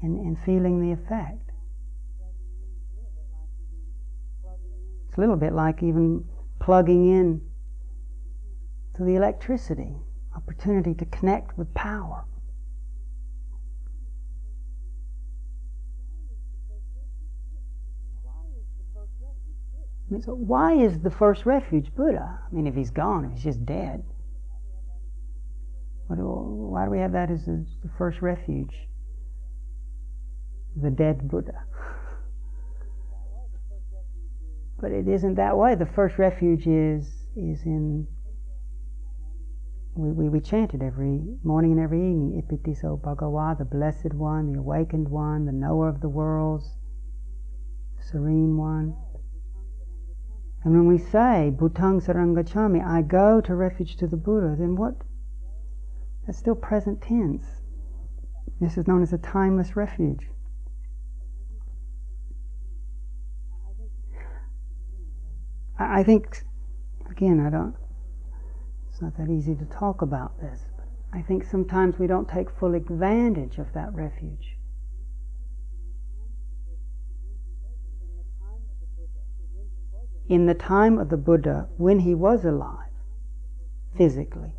and, 0.02 0.20
and 0.20 0.40
feeling 0.40 0.82
the 0.82 0.92
effect. 0.92 1.52
It's 5.08 5.18
a 5.18 5.22
little 5.22 5.36
bit 5.36 5.54
like 5.54 5.84
even 5.84 6.26
plugging 6.60 7.10
in 7.10 7.42
to 8.96 9.04
the 9.04 9.16
electricity, 9.16 9.96
opportunity 10.36 10.96
to 10.96 11.06
connect 11.06 11.56
with 11.56 11.72
power. 11.76 12.26
So 20.22 20.34
why 20.36 20.74
is 20.74 21.00
the 21.00 21.10
first 21.10 21.46
refuge 21.46 21.94
Buddha? 21.96 22.40
I 22.48 22.54
mean, 22.54 22.68
if 22.68 22.76
he's 22.76 22.92
gone, 22.92 23.26
if 23.26 23.32
he's 23.32 23.44
just 23.44 23.66
dead, 23.66 24.04
do, 26.10 26.22
why 26.22 26.86
do 26.86 26.92
we 26.92 27.00
have 27.00 27.14
that 27.14 27.32
as 27.32 27.46
the 27.46 27.66
first 27.98 28.22
refuge? 28.22 28.74
The 30.82 30.90
dead 30.90 31.30
Buddha. 31.30 31.64
but 34.82 34.92
it 34.92 35.08
isn't 35.08 35.36
that 35.36 35.58
way. 35.58 35.76
The 35.76 35.86
first 35.86 36.18
refuge 36.18 36.68
is 36.68 37.08
is 37.36 37.64
in. 37.66 38.06
We, 39.96 40.12
we, 40.12 40.30
we 40.30 40.40
chant 40.40 40.74
it 40.74 40.82
every 40.82 41.22
morning 41.44 41.72
and 41.74 41.80
every 41.80 42.00
evening. 42.00 42.42
Itipiso 42.42 43.00
Bhagava, 43.00 43.58
the 43.58 43.66
Blessed 43.66 44.14
One, 44.14 44.52
the 44.52 44.60
Awakened 44.60 45.08
One, 45.08 45.46
the 45.46 45.52
Knower 45.52 45.88
of 45.88 46.02
the 46.02 46.10
Worlds, 46.10 46.74
the 47.98 48.04
Serene 48.04 48.58
One. 48.58 48.96
And 50.64 50.74
when 50.74 50.88
we 50.88 50.98
say 50.98 51.54
Buddhang 51.56 52.02
Saranang 52.02 52.36
Gacchami, 52.36 52.84
I 52.84 53.04
go 53.04 53.40
to 53.42 53.54
refuge 53.54 53.98
to 53.98 54.08
the 54.08 54.18
Buddha, 54.18 54.56
then 54.58 54.76
what? 54.76 54.96
That's 56.26 56.38
still 56.38 56.56
present 56.56 57.02
tense. 57.02 57.44
This 58.60 58.78
is 58.78 58.88
known 58.88 59.02
as 59.02 59.12
a 59.12 59.18
timeless 59.18 59.76
refuge. 59.76 60.30
I, 65.78 66.04
think, 66.04 66.44
again, 67.10 67.40
I 67.46 67.50
don't, 67.50 67.76
it's 68.90 69.02
not 69.02 69.18
that 69.18 69.30
easy 69.30 69.56
to 69.56 69.66
talk 69.66 70.02
about 70.02 70.40
this. 70.40 70.62
but 70.78 70.86
I 71.12 71.22
think 71.22 71.44
sometimes 71.44 71.98
we 72.00 72.08
don't 72.08 72.30
take 72.30 72.50
full 72.50 72.74
advantage 72.76 73.58
of 73.58 73.74
that 73.74 73.94
refuge. 73.94 74.58
In 80.30 80.46
the 80.46 80.54
time 80.54 80.98
of 80.98 81.10
the 81.10 81.18
Buddha, 81.18 81.68
when 81.78 82.00
he 82.00 82.16
was 82.16 82.46
alive, 82.46 82.92
physically, 83.98 84.54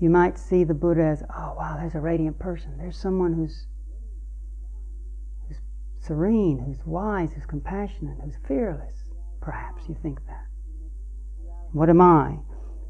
you 0.00 0.10
might 0.10 0.38
see 0.38 0.64
the 0.64 0.74
Buddha 0.74 1.02
as, 1.02 1.22
oh 1.34 1.54
wow, 1.56 1.76
there's 1.78 1.94
a 1.94 2.00
radiant 2.00 2.38
person. 2.38 2.76
There's 2.76 2.96
someone 2.96 3.32
who's 3.32 3.66
who's 5.48 5.58
serene, 5.98 6.58
who's 6.58 6.84
wise, 6.84 7.32
who's 7.32 7.46
compassionate, 7.46 8.18
who's 8.24 8.36
fearless. 8.46 9.10
Perhaps 9.40 9.88
you 9.88 9.96
think 10.02 10.18
that. 10.26 10.46
What 11.72 11.88
am 11.88 12.00
I? 12.00 12.38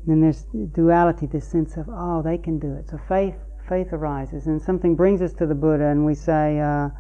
then 0.07 0.21
there's 0.21 0.45
duality, 0.75 1.27
this 1.27 1.47
sense 1.47 1.77
of, 1.77 1.89
oh, 1.89 2.23
they 2.23 2.37
can 2.37 2.59
do 2.59 2.75
it. 2.75 2.89
So 2.91 2.99
faith, 3.09 3.37
faith 3.69 3.93
arises, 3.93 4.47
and 4.47 4.61
something 4.61 4.95
brings 4.95 5.23
us 5.23 5.33
to 5.35 5.47
the 5.47 5.55
Buddha, 5.55 5.87
and 5.87 6.05
we 6.05 6.15
say, 6.15 6.61
uh, 6.61 6.91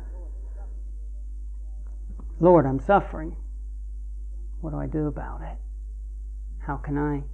Lord, 2.40 2.66
I'm 2.66 2.80
suffering. 2.80 3.36
What 4.60 4.70
do 4.70 4.78
I 4.78 4.86
do 4.86 5.06
about 5.06 5.42
it? 5.42 5.58
How 6.66 6.76
can 6.76 6.96
I 6.96 7.24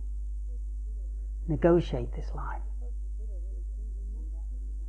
negotiate 1.51 2.13
this 2.15 2.31
life? 2.35 2.63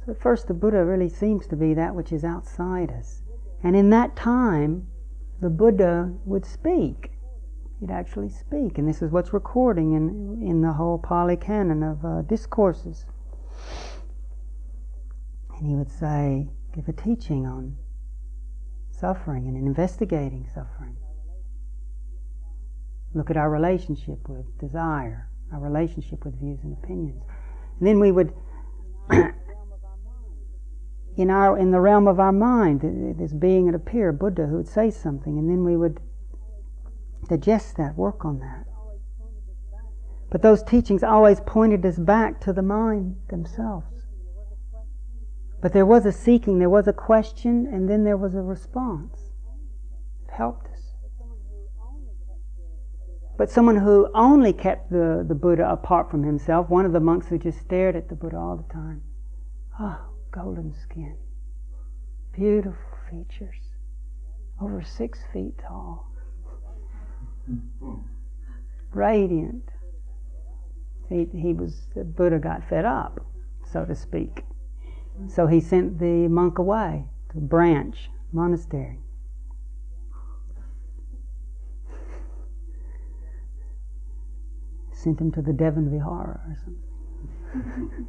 So 0.06 0.14
first, 0.14 0.48
the 0.48 0.54
Buddha 0.54 0.84
really 0.86 1.10
seems 1.10 1.46
to 1.48 1.56
be 1.56 1.74
that 1.74 1.94
which 1.94 2.12
is 2.12 2.24
outside 2.24 2.92
us. 2.92 3.22
And 3.64 3.76
in 3.76 3.90
that 3.92 4.16
time, 4.16 4.88
the 5.42 5.50
Buddha 5.50 6.14
would 6.26 6.46
speak 6.46 7.12
he'd 7.82 7.92
actually 7.92 8.30
speak. 8.30 8.78
And 8.78 8.88
this 8.88 9.02
is 9.02 9.12
what's 9.12 9.34
recording 9.34 9.94
in, 9.94 10.48
in 10.48 10.62
the 10.62 10.74
whole 10.74 11.00
Pali 11.00 11.36
Canon 11.36 11.84
of 11.84 12.06
uh, 12.06 12.22
discourses. 12.22 13.06
And 15.58 15.68
he 15.68 15.76
would 15.76 15.92
say, 15.92 16.48
give 16.74 16.88
a 16.88 16.94
teaching 16.94 17.46
on 17.46 17.76
suffering 18.92 19.48
and 19.48 19.58
investigating 19.58 20.48
suffering. 20.54 20.96
Look 23.14 23.30
at 23.30 23.36
our 23.36 23.50
relationship 23.50 24.30
with 24.30 24.58
desire, 24.60 25.28
our 25.54 25.60
relationship 25.60 26.24
with 26.26 26.40
views 26.40 26.60
and 26.64 26.74
opinions. 26.74 27.22
And 27.80 27.88
then 27.88 28.00
we 28.00 28.12
would, 28.12 28.34
in 31.18 31.30
our 31.30 31.58
in 31.58 31.72
the 31.72 31.82
realm 31.82 32.08
of 32.08 32.20
our 32.20 32.32
mind, 32.32 32.82
this 33.18 33.34
being 33.34 33.66
would 33.66 33.76
appear, 33.76 34.12
Buddha, 34.12 34.48
who 34.48 34.58
would 34.58 34.68
say 34.68 34.90
something, 34.90 35.38
and 35.38 35.50
then 35.50 35.64
we 35.64 35.76
would 35.76 36.00
digest 37.28 37.78
that, 37.78 37.96
work 37.98 38.26
on 38.26 38.40
that. 38.40 38.66
But 40.30 40.42
those 40.42 40.64
teachings 40.64 41.04
always 41.04 41.42
pointed 41.42 41.86
us 41.86 42.00
back 42.00 42.40
to 42.42 42.54
the 42.54 42.62
mind 42.62 43.18
themselves. 43.30 44.08
But 45.62 45.74
there 45.74 45.86
was 45.86 46.06
a 46.06 46.12
seeking, 46.12 46.58
there 46.58 46.70
was 46.70 46.88
a 46.88 46.94
question, 46.94 47.68
and 47.68 47.90
then 47.90 48.04
there 48.04 48.18
was 48.18 48.34
a 48.34 48.42
response. 48.42 49.32
It 50.28 50.32
helped. 50.32 50.71
But 53.42 53.50
someone 53.50 53.78
who 53.78 54.08
only 54.14 54.54
kept 54.54 54.92
the, 54.92 55.26
the 55.28 55.34
Buddha 55.34 55.68
apart 55.68 56.12
from 56.12 56.22
himself, 56.22 56.70
one 56.70 56.86
of 56.86 56.94
the 56.94 57.00
monks 57.00 57.26
who 57.26 57.40
just 57.40 57.60
stared 57.60 57.96
at 57.96 58.08
the 58.08 58.14
Buddha 58.14 58.38
all 58.38 58.56
the 58.56 58.72
time. 58.72 59.02
Oh, 59.80 60.00
golden 60.30 60.76
skin, 60.76 61.18
beautiful 62.34 63.00
features, 63.10 63.56
over 64.62 64.84
six 64.84 65.22
feet 65.34 65.56
tall 65.58 66.12
radiant. 68.94 69.72
He, 71.10 71.28
he 71.34 71.54
was, 71.54 71.88
the 71.96 72.04
Buddha 72.04 72.38
got 72.38 72.70
fed 72.70 72.86
up, 72.86 73.26
so 73.66 73.86
to 73.86 73.96
speak. 73.96 74.46
So 75.28 75.48
he 75.48 75.62
sent 75.62 75.98
the 75.98 76.28
monk 76.28 76.60
away 76.60 77.06
to 77.32 77.40
a 77.40 77.42
branch 77.42 78.12
monastery. 78.32 79.00
Sent 85.02 85.20
him 85.20 85.32
to 85.32 85.42
the 85.42 85.52
Devon 85.52 85.90
Vihara 85.90 86.40
or 86.48 86.56
something. 86.64 88.08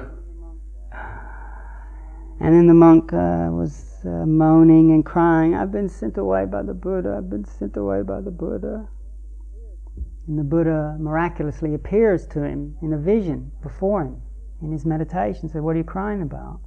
and 2.40 2.54
then 2.54 2.66
the 2.66 2.72
monk 2.72 3.12
uh, 3.12 3.48
was 3.50 3.98
uh, 4.06 4.24
moaning 4.24 4.90
and 4.92 5.04
crying, 5.04 5.54
I've 5.54 5.70
been 5.70 5.90
sent 5.90 6.16
away 6.16 6.46
by 6.46 6.62
the 6.62 6.72
Buddha, 6.72 7.16
I've 7.18 7.28
been 7.28 7.44
sent 7.44 7.76
away 7.76 8.00
by 8.00 8.22
the 8.22 8.30
Buddha. 8.30 8.88
And 10.26 10.38
the 10.38 10.44
Buddha 10.44 10.96
miraculously 10.98 11.74
appears 11.74 12.26
to 12.28 12.42
him 12.42 12.76
in 12.80 12.94
a 12.94 12.98
vision 12.98 13.52
before 13.62 14.02
him 14.02 14.22
in 14.62 14.72
his 14.72 14.86
meditation, 14.86 15.50
said, 15.50 15.60
What 15.60 15.74
are 15.74 15.78
you 15.78 15.84
crying 15.84 16.22
about? 16.22 16.60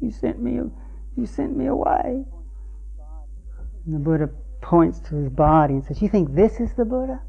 You 0.00 0.10
sent 0.10 0.42
me 0.42 0.58
you 1.16 1.26
sent 1.26 1.56
me 1.56 1.66
away. 1.66 2.24
And 3.86 3.94
the 3.94 3.98
Buddha 3.98 4.30
points 4.60 5.00
to 5.00 5.16
his 5.16 5.28
body 5.30 5.74
and 5.74 5.84
says, 5.84 6.02
You 6.02 6.08
think 6.08 6.34
this 6.34 6.60
is 6.60 6.74
the 6.74 6.84
Buddha? 6.84 7.20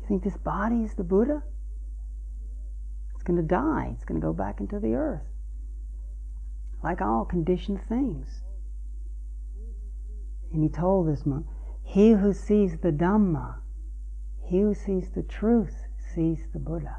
You 0.00 0.08
think 0.08 0.24
this 0.24 0.36
body 0.36 0.82
is 0.82 0.94
the 0.94 1.04
Buddha? 1.04 1.42
It's 3.14 3.22
going 3.22 3.36
to 3.36 3.42
die. 3.42 3.90
It's 3.94 4.04
going 4.04 4.20
to 4.20 4.26
go 4.26 4.32
back 4.32 4.60
into 4.60 4.78
the 4.78 4.94
earth. 4.94 5.26
Like 6.82 7.00
all 7.00 7.24
conditioned 7.24 7.80
things. 7.88 8.42
And 10.52 10.62
he 10.62 10.68
told 10.68 11.08
this 11.08 11.26
monk, 11.26 11.46
he 11.84 12.12
who 12.12 12.32
sees 12.32 12.78
the 12.78 12.92
Dhamma, 12.92 13.56
he 14.44 14.60
who 14.60 14.74
sees 14.74 15.10
the 15.10 15.22
truth, 15.22 15.74
sees 16.14 16.46
the 16.52 16.58
Buddha. 16.58 16.98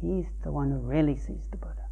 He's 0.00 0.26
the 0.42 0.52
one 0.52 0.70
who 0.70 0.78
really 0.78 1.16
sees 1.16 1.48
the 1.50 1.56
Buddha. 1.56 1.83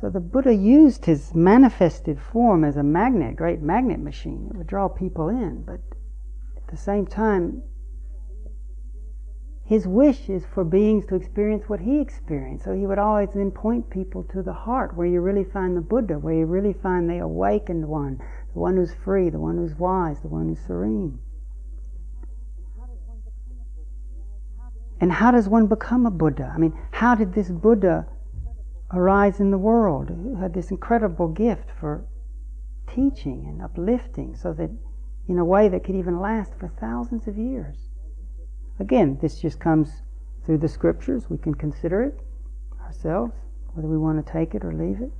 So 0.00 0.08
the 0.08 0.20
Buddha 0.20 0.54
used 0.54 1.06
his 1.06 1.34
manifested 1.34 2.20
form 2.20 2.62
as 2.62 2.76
a 2.76 2.84
magnet, 2.84 3.34
great 3.34 3.60
magnet 3.60 3.98
machine. 3.98 4.48
It 4.52 4.56
would 4.56 4.66
draw 4.68 4.88
people 4.88 5.28
in, 5.28 5.64
but 5.66 5.80
at 6.56 6.68
the 6.68 6.76
same 6.76 7.04
time, 7.04 7.62
his 9.64 9.88
wish 9.88 10.30
is 10.30 10.46
for 10.46 10.62
beings 10.62 11.04
to 11.06 11.16
experience 11.16 11.68
what 11.68 11.80
he 11.80 11.98
experienced. 11.98 12.64
So 12.64 12.74
he 12.74 12.86
would 12.86 12.98
always 12.98 13.30
then 13.34 13.50
point 13.50 13.90
people 13.90 14.22
to 14.32 14.42
the 14.42 14.52
heart, 14.52 14.96
where 14.96 15.06
you 15.06 15.20
really 15.20 15.44
find 15.44 15.76
the 15.76 15.80
Buddha, 15.80 16.14
where 16.14 16.34
you 16.34 16.46
really 16.46 16.72
find 16.72 17.10
the 17.10 17.18
awakened 17.18 17.86
one, 17.86 18.18
the 18.52 18.60
one 18.60 18.76
who's 18.76 18.94
free, 18.94 19.30
the 19.30 19.40
one 19.40 19.56
who's 19.56 19.74
wise, 19.74 20.20
the 20.20 20.28
one 20.28 20.48
who's 20.48 20.64
serene. 20.64 21.18
And 25.00 25.12
how 25.12 25.32
does 25.32 25.48
one 25.48 25.66
become 25.66 26.06
a 26.06 26.10
Buddha? 26.10 26.52
I 26.54 26.58
mean, 26.58 26.78
how 26.92 27.14
did 27.14 27.34
this 27.34 27.50
Buddha 27.50 28.06
arise 28.92 29.40
in 29.40 29.50
the 29.50 29.58
world 29.58 30.08
who 30.08 30.36
had 30.36 30.54
this 30.54 30.70
incredible 30.70 31.28
gift 31.28 31.70
for 31.78 32.04
teaching 32.92 33.44
and 33.46 33.60
uplifting 33.60 34.34
so 34.34 34.52
that 34.54 34.70
in 35.28 35.38
a 35.38 35.44
way 35.44 35.68
that 35.68 35.84
could 35.84 35.94
even 35.94 36.20
last 36.20 36.54
for 36.58 36.68
thousands 36.80 37.28
of 37.28 37.36
years. 37.36 37.90
Again, 38.80 39.18
this 39.20 39.40
just 39.40 39.60
comes 39.60 40.02
through 40.44 40.58
the 40.58 40.68
scriptures. 40.68 41.28
We 41.28 41.36
can 41.36 41.54
consider 41.54 42.02
it 42.02 42.20
ourselves, 42.80 43.34
whether 43.74 43.88
we 43.88 43.98
want 43.98 44.24
to 44.24 44.32
take 44.32 44.54
it 44.54 44.64
or 44.64 44.72
leave 44.72 45.02
it. 45.02 45.12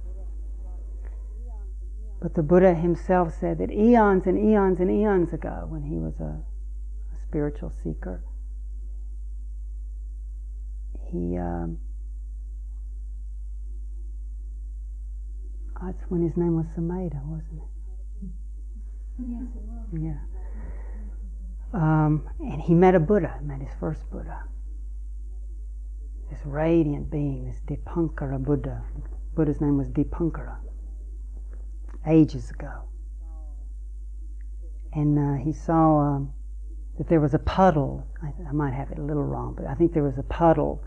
But 2.21 2.35
the 2.35 2.43
Buddha 2.43 2.75
himself 2.75 3.35
said 3.39 3.59
that 3.59 3.71
eons 3.71 4.27
and 4.27 4.39
eons 4.39 4.81
and 4.81 4.91
eons 4.91 5.33
ago, 5.33 5.67
when 5.69 5.83
he 5.83 5.99
was 5.99 6.15
a, 6.19 6.43
a 7.15 7.23
spiritual 7.23 7.73
seeker, 7.83 8.25
he 11.11 11.37
um, 11.37 11.79
That's 15.83 16.03
when 16.09 16.23
his 16.23 16.37
name 16.37 16.57
was 16.57 16.67
Sumedha, 16.77 17.23
wasn't 17.25 17.62
it? 17.62 17.69
Yes, 19.19 19.43
it 19.55 19.62
was. 19.62 20.01
Yeah. 20.01 20.19
Um, 21.73 22.29
and 22.41 22.61
he 22.61 22.75
met 22.75 22.95
a 22.95 23.01
Buddha, 23.01 23.38
met 23.43 23.61
his 23.61 23.71
first 23.79 24.09
Buddha. 24.11 24.45
This 26.31 26.41
radiant 26.45 27.11
being, 27.11 27.47
this 27.47 27.61
Dipankara 27.67 28.43
Buddha. 28.43 28.83
Buddha's 29.35 29.61
name 29.61 29.77
was 29.77 29.88
Dipankara. 29.88 30.57
Ages 32.07 32.51
ago. 32.51 32.73
And 34.93 35.19
uh, 35.19 35.45
he 35.45 35.53
saw 35.53 35.99
um, 35.99 36.33
that 36.97 37.09
there 37.09 37.21
was 37.21 37.35
a 37.35 37.38
puddle. 37.38 38.07
I, 38.23 38.33
I 38.49 38.53
might 38.53 38.73
have 38.73 38.91
it 38.91 38.99
a 38.99 39.03
little 39.03 39.25
wrong, 39.25 39.55
but 39.57 39.67
I 39.67 39.75
think 39.75 39.93
there 39.93 40.03
was 40.03 40.19
a 40.19 40.23
puddle. 40.23 40.83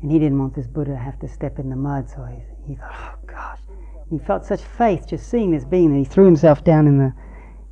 And 0.00 0.10
he 0.10 0.18
didn't 0.18 0.38
want 0.38 0.54
this 0.54 0.66
Buddha 0.66 0.92
to 0.92 0.96
have 0.96 1.18
to 1.20 1.28
step 1.28 1.58
in 1.58 1.70
the 1.70 1.76
mud, 1.76 2.08
so 2.08 2.24
he, 2.24 2.38
he 2.66 2.74
thought, 2.76 2.92
oh 2.94 3.14
gosh, 3.26 3.58
he 4.10 4.18
felt 4.18 4.44
such 4.44 4.62
faith 4.62 5.06
just 5.08 5.28
seeing 5.28 5.50
this 5.50 5.64
being 5.64 5.92
that 5.92 5.98
he 5.98 6.04
threw 6.04 6.24
himself 6.24 6.64
down 6.64 6.86
in 6.86 6.98
the 6.98 7.14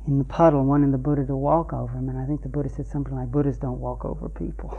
in 0.05 0.17
the 0.17 0.25
puddle, 0.25 0.65
wanting 0.65 0.91
the 0.91 0.97
Buddha 0.97 1.25
to 1.25 1.35
walk 1.35 1.71
over 1.71 1.93
him. 1.93 2.09
And 2.09 2.19
I 2.19 2.25
think 2.25 2.41
the 2.41 2.49
Buddha 2.49 2.69
said 2.69 2.87
something 2.87 3.15
like, 3.15 3.31
Buddhas 3.31 3.57
don't 3.57 3.79
walk 3.79 4.03
over 4.03 4.27
people. 4.27 4.71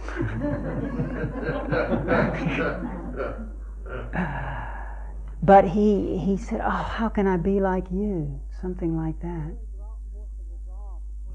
but 5.43 5.65
he, 5.65 6.19
he 6.19 6.37
said, 6.37 6.61
Oh, 6.63 6.69
how 6.69 7.09
can 7.09 7.27
I 7.27 7.39
be 7.39 7.61
like 7.61 7.91
you? 7.91 8.39
Something 8.61 8.97
like 8.97 9.19
that. 9.21 9.57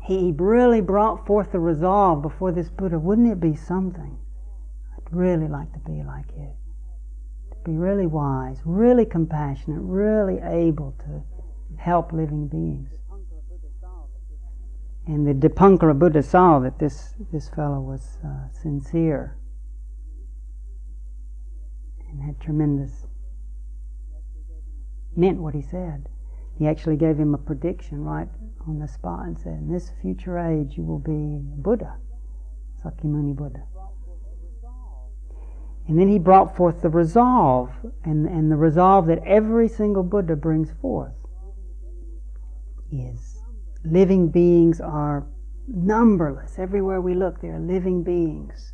He 0.04 0.34
really 0.38 0.82
brought 0.82 1.26
forth 1.26 1.52
the 1.52 1.60
resolve 1.60 2.22
before 2.22 2.52
this 2.52 2.70
Buddha. 2.70 3.00
Wouldn't 3.00 3.32
it 3.32 3.40
be 3.40 3.56
something? 3.56 4.20
I'd 4.96 5.12
really 5.12 5.48
like 5.48 5.74
to 5.74 5.80
be 5.80 6.04
like 6.04 6.26
you. 6.38 6.52
Be 7.64 7.72
really 7.72 8.08
wise, 8.08 8.62
really 8.66 9.06
compassionate, 9.06 9.82
really 9.82 10.40
able 10.42 10.96
to 11.00 11.24
help 11.78 12.12
living 12.14 12.48
beings. 12.48 12.90
And 15.06 15.28
the 15.28 15.34
Dipankara 15.34 15.98
Buddha 15.98 16.22
saw 16.22 16.60
that 16.60 16.78
this, 16.80 17.16
this 17.32 17.50
fellow 17.50 17.82
was 17.82 18.20
uh, 18.24 18.50
sincere 18.52 19.38
and 22.12 22.22
had 22.22 22.40
tremendous 22.40 23.08
meant 25.16 25.40
what 25.40 25.54
he 25.54 25.62
said. 25.62 26.10
He 26.58 26.68
actually 26.68 26.98
gave 26.98 27.18
him 27.18 27.34
a 27.34 27.38
prediction 27.38 28.04
right 28.04 28.28
on 28.68 28.80
the 28.80 28.88
spot 28.88 29.26
and 29.26 29.38
said, 29.38 29.54
In 29.54 29.72
this 29.72 29.92
future 30.02 30.38
age 30.38 30.78
you 30.78 30.84
will 30.84 31.00
be 31.00 31.40
Buddha, 31.62 31.98
Sakyamuni 32.84 33.36
Buddha. 33.36 33.64
And 35.90 36.00
then 36.00 36.08
he 36.08 36.20
brought 36.20 36.56
forth 36.56 36.82
the 36.82 36.90
resolve, 36.90 37.72
and, 38.06 38.26
and 38.28 38.50
the 38.50 38.56
resolve 38.56 39.08
that 39.08 39.22
every 39.26 39.68
single 39.68 40.04
Buddha 40.04 40.36
brings 40.38 40.72
forth 40.82 41.16
is 42.92 43.42
living 43.84 44.30
beings 44.30 44.80
are 44.80 45.28
numberless. 45.68 46.58
Everywhere 46.58 47.02
we 47.02 47.14
look, 47.16 47.42
there 47.42 47.56
are 47.56 47.60
living 47.60 48.04
beings. 48.04 48.74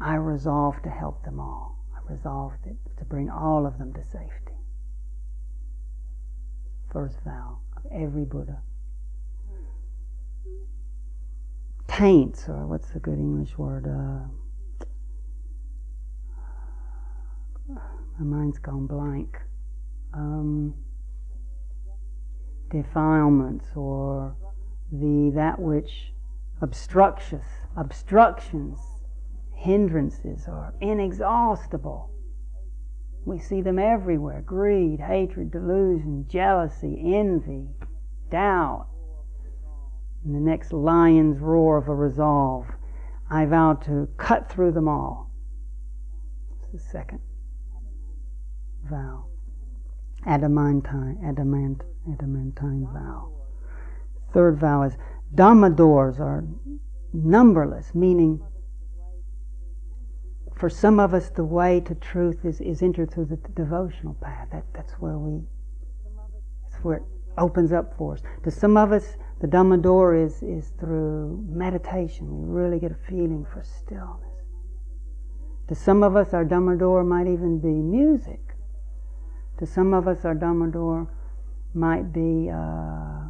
I 0.00 0.14
resolve 0.14 0.82
to 0.82 0.90
help 0.90 1.22
them 1.22 1.38
all. 1.38 1.78
I 1.94 2.12
resolve 2.12 2.54
to 2.64 3.04
bring 3.04 3.30
all 3.30 3.66
of 3.66 3.78
them 3.78 3.92
to 3.92 4.02
safety 4.02 4.44
first 6.94 7.18
vow 7.24 7.58
of 7.76 7.82
every 7.92 8.24
Buddha. 8.24 8.62
Taints, 11.88 12.48
or 12.48 12.66
what's 12.66 12.88
the 12.90 13.00
good 13.00 13.18
English 13.18 13.58
word? 13.58 13.86
Uh, 13.86 14.28
my 17.68 18.24
mind's 18.24 18.58
gone 18.58 18.86
blank. 18.86 19.38
Um, 20.12 20.74
defilements, 22.70 23.66
or 23.74 24.36
the 24.92 25.32
that 25.34 25.58
which 25.58 26.12
obstructions, 26.60 27.44
obstructions, 27.76 28.78
hindrances 29.54 30.46
are 30.48 30.74
inexhaustible. 30.80 32.10
We 33.24 33.38
see 33.38 33.62
them 33.62 33.78
everywhere 33.78 34.42
greed, 34.42 35.00
hatred, 35.00 35.50
delusion, 35.50 36.26
jealousy, 36.28 37.14
envy, 37.14 37.68
doubt. 38.30 38.86
And 40.24 40.34
the 40.34 40.40
next 40.40 40.72
lion's 40.72 41.38
roar 41.40 41.78
of 41.78 41.88
a 41.88 41.94
resolve. 41.94 42.66
I 43.30 43.46
vow 43.46 43.74
to 43.84 44.08
cut 44.18 44.50
through 44.50 44.72
them 44.72 44.88
all. 44.88 45.30
The 46.72 46.78
second 46.78 47.20
vow. 48.88 49.26
Adamantine, 50.26 51.18
adamant, 51.24 51.82
adamantine 52.10 52.88
vow. 52.92 53.30
Third 54.32 54.58
vow 54.58 54.82
is 54.82 54.96
Dhamma 55.34 55.74
doors 55.74 56.20
are 56.20 56.44
numberless, 57.12 57.94
meaning 57.94 58.40
for 60.56 60.70
some 60.70 61.00
of 61.00 61.12
us, 61.12 61.30
the 61.30 61.44
way 61.44 61.80
to 61.80 61.94
truth 61.96 62.44
is, 62.44 62.60
is 62.60 62.82
entered 62.82 63.12
through 63.12 63.26
the, 63.26 63.36
devotional 63.54 64.14
path. 64.14 64.48
That, 64.52 64.64
that's 64.72 64.92
where 64.94 65.18
we, 65.18 65.42
that's 66.70 66.84
where 66.84 66.98
it 66.98 67.02
opens 67.36 67.72
up 67.72 67.96
for 67.98 68.14
us. 68.14 68.22
To 68.44 68.50
some 68.50 68.76
of 68.76 68.92
us, 68.92 69.16
the 69.40 69.48
Dhamma 69.48 69.82
door 69.82 70.14
is, 70.14 70.42
is 70.42 70.72
through 70.78 71.44
meditation. 71.48 72.28
We 72.30 72.62
really 72.62 72.78
get 72.78 72.92
a 72.92 73.08
feeling 73.08 73.44
for 73.52 73.64
stillness. 73.64 74.30
To 75.68 75.74
some 75.74 76.02
of 76.02 76.14
us, 76.14 76.32
our 76.32 76.44
Dhamma 76.44 76.78
door 76.78 77.02
might 77.02 77.26
even 77.26 77.58
be 77.58 77.68
music. 77.68 78.53
To 79.58 79.66
some 79.66 79.94
of 79.94 80.08
us, 80.08 80.24
our 80.24 80.34
Dhamma 80.34 80.72
door 80.72 81.08
might 81.74 82.12
be 82.12 82.50
uh, 82.50 83.28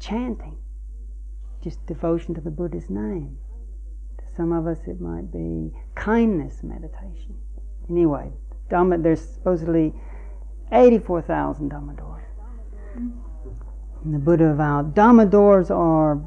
chanting, 0.00 0.56
just 1.62 1.84
devotion 1.86 2.34
to 2.34 2.40
the 2.40 2.50
Buddha's 2.50 2.90
name. 2.90 3.36
To 4.18 4.24
some 4.36 4.52
of 4.52 4.66
us 4.66 4.78
it 4.86 5.00
might 5.00 5.30
be 5.32 5.72
kindness 5.94 6.62
meditation. 6.62 7.36
Anyway, 7.88 8.32
Dhamma, 8.70 9.02
there's 9.02 9.20
supposedly 9.20 9.94
84,000 10.72 11.70
Dhamma 11.70 11.96
doors. 11.96 12.24
And 12.96 14.14
the 14.14 14.18
Buddha 14.18 14.54
vowed, 14.54 14.94
Dhamma 14.94 15.30
doors 15.30 15.70
are 15.70 16.20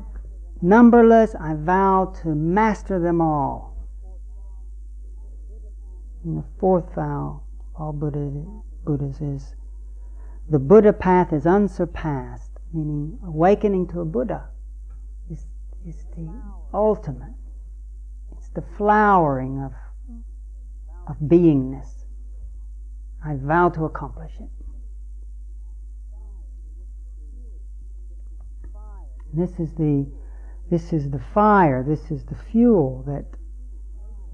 numberless. 0.61 1.35
I 1.35 1.55
vow 1.55 2.13
to 2.21 2.29
master 2.29 2.99
them 2.99 3.21
all. 3.21 3.75
And 6.23 6.37
the 6.37 6.43
fourth 6.59 6.93
vow 6.95 7.41
all 7.81 7.93
Buddha, 7.93 8.45
Buddhas 8.85 9.19
is 9.21 9.55
the 10.49 10.59
Buddha 10.59 10.93
path 10.93 11.33
is 11.33 11.47
unsurpassed, 11.47 12.51
meaning 12.73 13.17
awakening 13.25 13.87
to 13.87 14.01
a 14.01 14.05
Buddha 14.05 14.49
is, 15.31 15.45
is 15.87 16.05
the 16.15 16.29
ultimate 16.73 17.33
It's 18.37 18.49
the 18.49 18.63
flowering 18.77 19.63
of, 19.63 19.71
of 21.07 21.15
beingness. 21.27 22.05
I 23.25 23.35
vow 23.35 23.69
to 23.69 23.85
accomplish 23.85 24.33
it. 24.39 24.49
This 29.33 29.59
is 29.59 29.73
the 29.75 30.05
this 30.69 30.93
is 30.93 31.09
the 31.09 31.21
fire. 31.33 31.83
This 31.83 32.11
is 32.11 32.25
the 32.25 32.35
fuel 32.35 33.03
that 33.07 33.25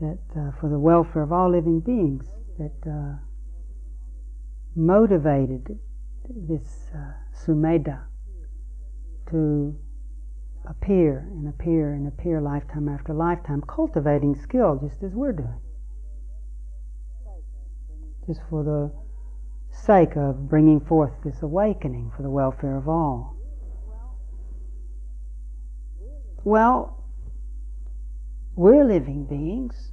that 0.01 0.39
uh, 0.39 0.51
for 0.59 0.69
the 0.69 0.79
welfare 0.79 1.21
of 1.21 1.31
all 1.31 1.51
living 1.51 1.79
beings 1.79 2.25
that 2.57 2.89
uh, 2.89 3.17
motivated 4.77 5.79
this 6.29 6.89
uh, 6.95 7.13
sumedha 7.33 8.03
to 9.29 9.75
appear 10.69 11.27
and 11.31 11.47
appear 11.47 11.93
and 11.93 12.07
appear 12.07 12.39
lifetime 12.39 12.87
after 12.87 13.13
lifetime, 13.13 13.61
cultivating 13.67 14.35
skill 14.35 14.79
just 14.81 15.01
as 15.03 15.13
we're 15.13 15.31
doing. 15.31 15.59
Just 18.27 18.41
for 18.49 18.63
the 18.63 18.91
sake 19.71 20.15
of 20.15 20.49
bringing 20.49 20.79
forth 20.79 21.13
this 21.23 21.41
awakening 21.41 22.11
for 22.15 22.23
the 22.23 22.29
welfare 22.29 22.77
of 22.77 22.87
all. 22.87 23.35
Well, 26.43 27.03
we're 28.55 28.85
living 28.85 29.25
beings. 29.25 29.91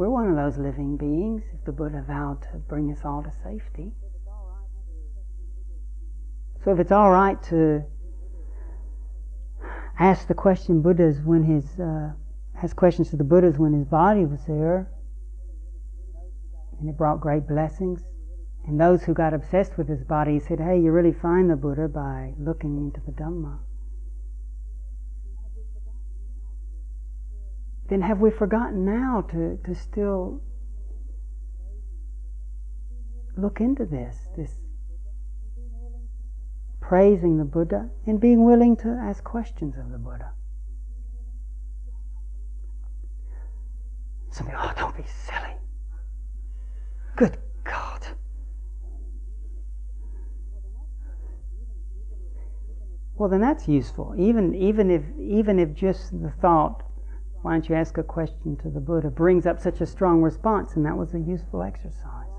We're 0.00 0.08
one 0.08 0.30
of 0.30 0.36
those 0.36 0.56
living 0.56 0.96
beings 0.96 1.42
if 1.52 1.62
the 1.66 1.72
Buddha 1.72 2.02
vowed 2.08 2.40
to 2.44 2.56
bring 2.56 2.90
us 2.90 3.04
all 3.04 3.22
to 3.22 3.30
safety. 3.44 3.92
So 6.64 6.72
if 6.72 6.78
it's 6.78 6.90
all 6.90 7.10
right 7.10 7.36
to 7.50 7.84
ask 9.98 10.26
the 10.26 10.32
question 10.32 10.80
Buddhas 10.80 11.20
when 11.20 11.42
his 11.42 11.78
uh, 11.78 12.12
asked 12.62 12.76
questions 12.76 13.10
to 13.10 13.18
the 13.18 13.24
Buddhas 13.24 13.58
when 13.58 13.74
his 13.74 13.84
body 13.84 14.24
was 14.24 14.42
there, 14.46 14.90
and 16.80 16.88
it 16.88 16.96
brought 16.96 17.20
great 17.20 17.46
blessings. 17.46 18.02
And 18.66 18.80
those 18.80 19.02
who 19.02 19.12
got 19.12 19.34
obsessed 19.34 19.76
with 19.76 19.88
his 19.88 20.02
body, 20.02 20.40
said, 20.40 20.60
"Hey, 20.60 20.80
you 20.80 20.92
really 20.92 21.12
find 21.12 21.50
the 21.50 21.56
Buddha 21.56 21.88
by 21.88 22.32
looking 22.38 22.78
into 22.78 23.02
the 23.04 23.12
Dhamma." 23.12 23.58
Then 27.90 28.02
have 28.02 28.20
we 28.20 28.30
forgotten 28.30 28.84
now 28.84 29.22
to, 29.32 29.58
to 29.64 29.74
still 29.74 30.40
look 33.36 33.60
into 33.60 33.84
this, 33.84 34.16
this 34.36 34.52
praising 36.80 37.36
the 37.36 37.44
Buddha 37.44 37.90
and 38.06 38.20
being 38.20 38.44
willing 38.44 38.76
to 38.76 38.88
ask 38.88 39.24
questions 39.24 39.74
of 39.76 39.90
the 39.90 39.98
Buddha. 39.98 40.30
Somebody, 44.30 44.56
oh, 44.60 44.72
don't 44.76 44.96
be 44.96 45.02
silly. 45.26 45.56
Good 47.16 47.38
God. 47.64 48.06
Well, 53.16 53.28
then 53.28 53.40
that's 53.40 53.66
useful. 53.66 54.14
Even, 54.16 54.54
even, 54.54 54.92
if, 54.92 55.02
even 55.18 55.58
if 55.58 55.74
just 55.74 56.12
the 56.22 56.30
thought, 56.40 56.84
why 57.42 57.52
don't 57.52 57.68
you 57.68 57.74
ask 57.74 57.96
a 57.98 58.02
question 58.02 58.56
to 58.58 58.70
the 58.70 58.80
Buddha, 58.80 59.10
brings 59.10 59.46
up 59.46 59.60
such 59.60 59.80
a 59.80 59.86
strong 59.86 60.22
response, 60.22 60.76
and 60.76 60.84
that 60.84 60.96
was 60.96 61.14
a 61.14 61.20
useful 61.20 61.62
exercise 61.62 62.30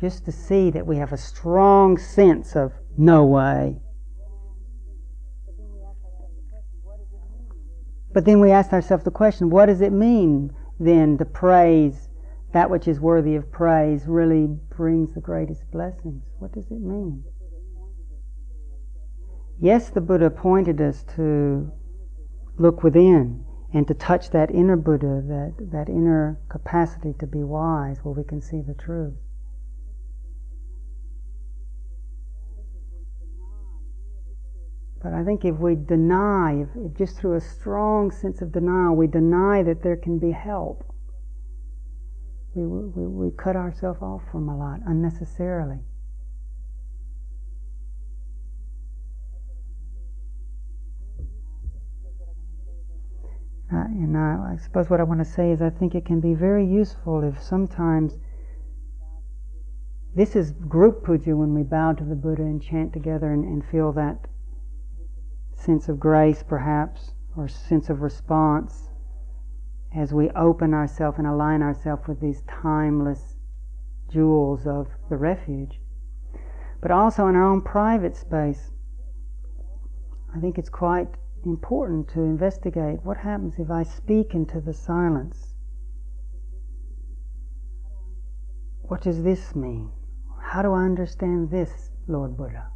just 0.00 0.24
to 0.24 0.32
see 0.32 0.70
that 0.70 0.86
we 0.86 0.96
have 0.96 1.12
a 1.12 1.16
strong 1.16 1.98
sense 1.98 2.56
of 2.56 2.72
no 2.96 3.24
way. 3.24 3.76
But 8.12 8.24
then 8.24 8.40
we 8.40 8.50
ask 8.50 8.72
ourselves 8.72 9.04
the 9.04 9.10
question 9.10 9.50
what 9.50 9.66
does 9.66 9.80
it 9.80 9.92
mean 9.92 10.50
then 10.80 11.18
to 11.18 11.24
praise 11.24 12.08
that 12.52 12.70
which 12.70 12.88
is 12.88 12.98
worthy 12.98 13.36
of 13.36 13.52
praise 13.52 14.06
really 14.06 14.48
brings 14.74 15.14
the 15.14 15.20
greatest 15.20 15.70
blessings. 15.70 16.24
What 16.38 16.52
does 16.52 16.66
it 16.70 16.80
mean? 16.80 17.22
Yes, 19.60 19.90
the 19.90 20.00
Buddha 20.00 20.30
pointed 20.30 20.80
us 20.80 21.04
to 21.14 21.70
look 22.58 22.82
within 22.82 23.44
and 23.72 23.86
to 23.86 23.94
touch 23.94 24.30
that 24.30 24.50
inner 24.50 24.76
Buddha, 24.76 25.22
that, 25.26 25.70
that 25.70 25.88
inner 25.88 26.38
capacity 26.48 27.14
to 27.20 27.26
be 27.26 27.42
wise 27.42 27.98
where 28.02 28.14
we 28.14 28.24
can 28.24 28.40
see 28.40 28.60
the 28.60 28.74
truth. 28.74 29.14
But 35.02 35.14
I 35.14 35.24
think 35.24 35.44
if 35.44 35.56
we 35.56 35.76
deny, 35.76 36.60
if, 36.60 36.68
if 36.76 36.98
just 36.98 37.18
through 37.18 37.34
a 37.34 37.40
strong 37.40 38.10
sense 38.10 38.42
of 38.42 38.52
denial, 38.52 38.94
we 38.96 39.06
deny 39.06 39.62
that 39.62 39.82
there 39.82 39.96
can 39.96 40.18
be 40.18 40.32
help, 40.32 40.84
we, 42.54 42.66
we, 42.66 43.06
we 43.06 43.36
cut 43.36 43.56
ourselves 43.56 44.02
off 44.02 44.22
from 44.30 44.48
a 44.48 44.56
lot 44.56 44.80
unnecessarily. 44.86 45.78
And 54.00 54.16
I, 54.16 54.54
I 54.54 54.56
suppose 54.56 54.88
what 54.88 55.00
I 55.00 55.04
want 55.04 55.20
to 55.20 55.24
say 55.24 55.50
is 55.50 55.60
I 55.60 55.70
think 55.70 55.94
it 55.94 56.04
can 56.04 56.20
be 56.20 56.34
very 56.34 56.66
useful 56.66 57.22
if 57.22 57.42
sometimes 57.42 58.16
this 60.14 60.34
is 60.34 60.52
group 60.52 61.04
puja 61.04 61.36
when 61.36 61.54
we 61.54 61.62
bow 61.62 61.92
to 61.92 62.04
the 62.04 62.16
Buddha 62.16 62.42
and 62.42 62.62
chant 62.62 62.92
together 62.92 63.32
and, 63.32 63.44
and 63.44 63.64
feel 63.64 63.92
that 63.92 64.26
sense 65.54 65.88
of 65.88 66.00
grace, 66.00 66.42
perhaps, 66.42 67.12
or 67.36 67.46
sense 67.46 67.90
of 67.90 68.00
response 68.00 68.88
as 69.94 70.12
we 70.12 70.30
open 70.30 70.72
ourselves 70.72 71.18
and 71.18 71.26
align 71.26 71.62
ourselves 71.62 72.08
with 72.08 72.20
these 72.20 72.42
timeless 72.42 73.36
jewels 74.08 74.66
of 74.66 74.88
the 75.08 75.16
refuge. 75.16 75.80
But 76.80 76.90
also 76.90 77.26
in 77.26 77.36
our 77.36 77.44
own 77.44 77.60
private 77.60 78.16
space, 78.16 78.70
I 80.34 80.40
think 80.40 80.58
it's 80.58 80.70
quite 80.70 81.08
important 81.44 82.08
to 82.10 82.20
investigate 82.20 83.00
what 83.02 83.18
happens 83.18 83.58
if 83.58 83.70
I 83.70 83.82
speak 83.82 84.34
into 84.34 84.60
the 84.60 84.74
silence. 84.74 85.54
What 88.82 89.02
does 89.02 89.22
this 89.22 89.54
mean? 89.54 89.90
How 90.42 90.62
do 90.62 90.72
I 90.72 90.84
understand 90.84 91.50
this, 91.50 91.90
Lord 92.08 92.36
Buddha? 92.36 92.66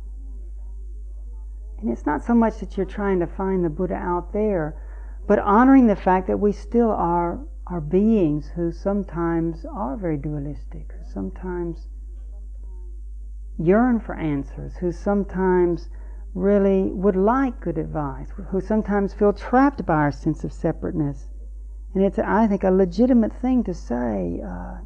And 1.81 1.90
it's 1.90 2.07
not 2.07 2.22
so 2.22 2.35
much 2.35 2.59
that 2.61 2.77
you're 2.77 2.87
trying 2.87 3.20
to 3.20 3.27
find 3.27 3.64
the 3.64 3.68
Buddha 3.68 3.94
out 3.94 4.33
there, 4.33 4.81
but 5.27 5.38
honoring 5.38 5.87
the 5.87 5.96
fact 5.96 6.27
that 6.29 6.38
we 6.38 6.53
still 6.53 6.90
are, 6.90 7.44
are 7.66 7.81
beings 7.81 8.48
who 8.55 8.70
sometimes 8.70 9.66
are 9.66 9.96
very 9.96 10.16
dualistic, 10.16 10.92
who 10.92 11.05
sometimes 11.12 11.88
yearn 13.59 14.00
for 14.00 14.14
answers, 14.14 14.77
who 14.77 14.92
sometimes 14.92 15.88
really 16.35 16.90
would 16.90 17.16
like 17.16 17.61
good 17.61 17.79
advice, 17.79 18.29
who 18.51 18.61
sometimes 18.61 19.14
feel 19.14 19.33
trapped 19.33 19.87
by 19.87 19.94
our 19.94 20.12
sense 20.12 20.42
of 20.44 20.53
separateness. 20.53 21.29
And 21.94 22.05
it's, 22.05 22.18
I 22.18 22.49
think, 22.49 22.64
a 22.64 22.70
legitimate 22.70 23.33
thing 23.40 23.62
to 23.64 23.75
say, 23.75 24.42
uh, 24.44 24.79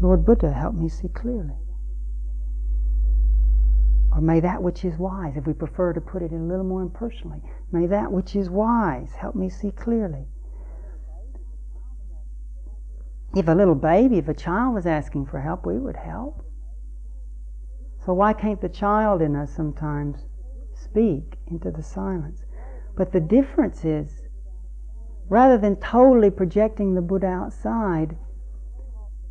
Lord 0.00 0.26
Buddha, 0.26 0.52
help 0.52 0.74
me 0.74 0.88
see 0.88 1.08
clearly. 1.08 1.56
Or 4.12 4.20
may 4.20 4.40
that 4.40 4.62
which 4.62 4.84
is 4.84 4.98
wise, 4.98 5.38
if 5.38 5.46
we 5.46 5.54
prefer 5.54 5.94
to 5.94 6.00
put 6.00 6.20
it 6.20 6.32
a 6.32 6.36
little 6.36 6.64
more 6.64 6.82
impersonally, 6.82 7.40
may 7.70 7.86
that 7.86 8.12
which 8.12 8.36
is 8.36 8.50
wise 8.50 9.12
help 9.12 9.34
me 9.34 9.48
see 9.48 9.70
clearly. 9.70 10.26
If 13.34 13.48
a 13.48 13.52
little 13.52 13.74
baby, 13.74 14.18
if 14.18 14.28
a 14.28 14.34
child 14.34 14.74
was 14.74 14.84
asking 14.84 15.26
for 15.26 15.40
help, 15.40 15.64
we 15.64 15.78
would 15.78 15.96
help. 15.96 16.44
So 18.04 18.12
why 18.12 18.32
can't 18.32 18.60
the 18.60 18.68
child 18.68 19.22
in 19.22 19.36
us 19.36 19.52
sometimes 19.52 20.26
speak 20.74 21.36
into 21.46 21.70
the 21.70 21.82
silence? 21.82 22.44
But 22.96 23.12
the 23.12 23.20
difference 23.20 23.84
is, 23.84 24.22
rather 25.28 25.56
than 25.56 25.76
totally 25.76 26.30
projecting 26.30 26.94
the 26.94 27.00
Buddha 27.00 27.28
outside, 27.28 28.16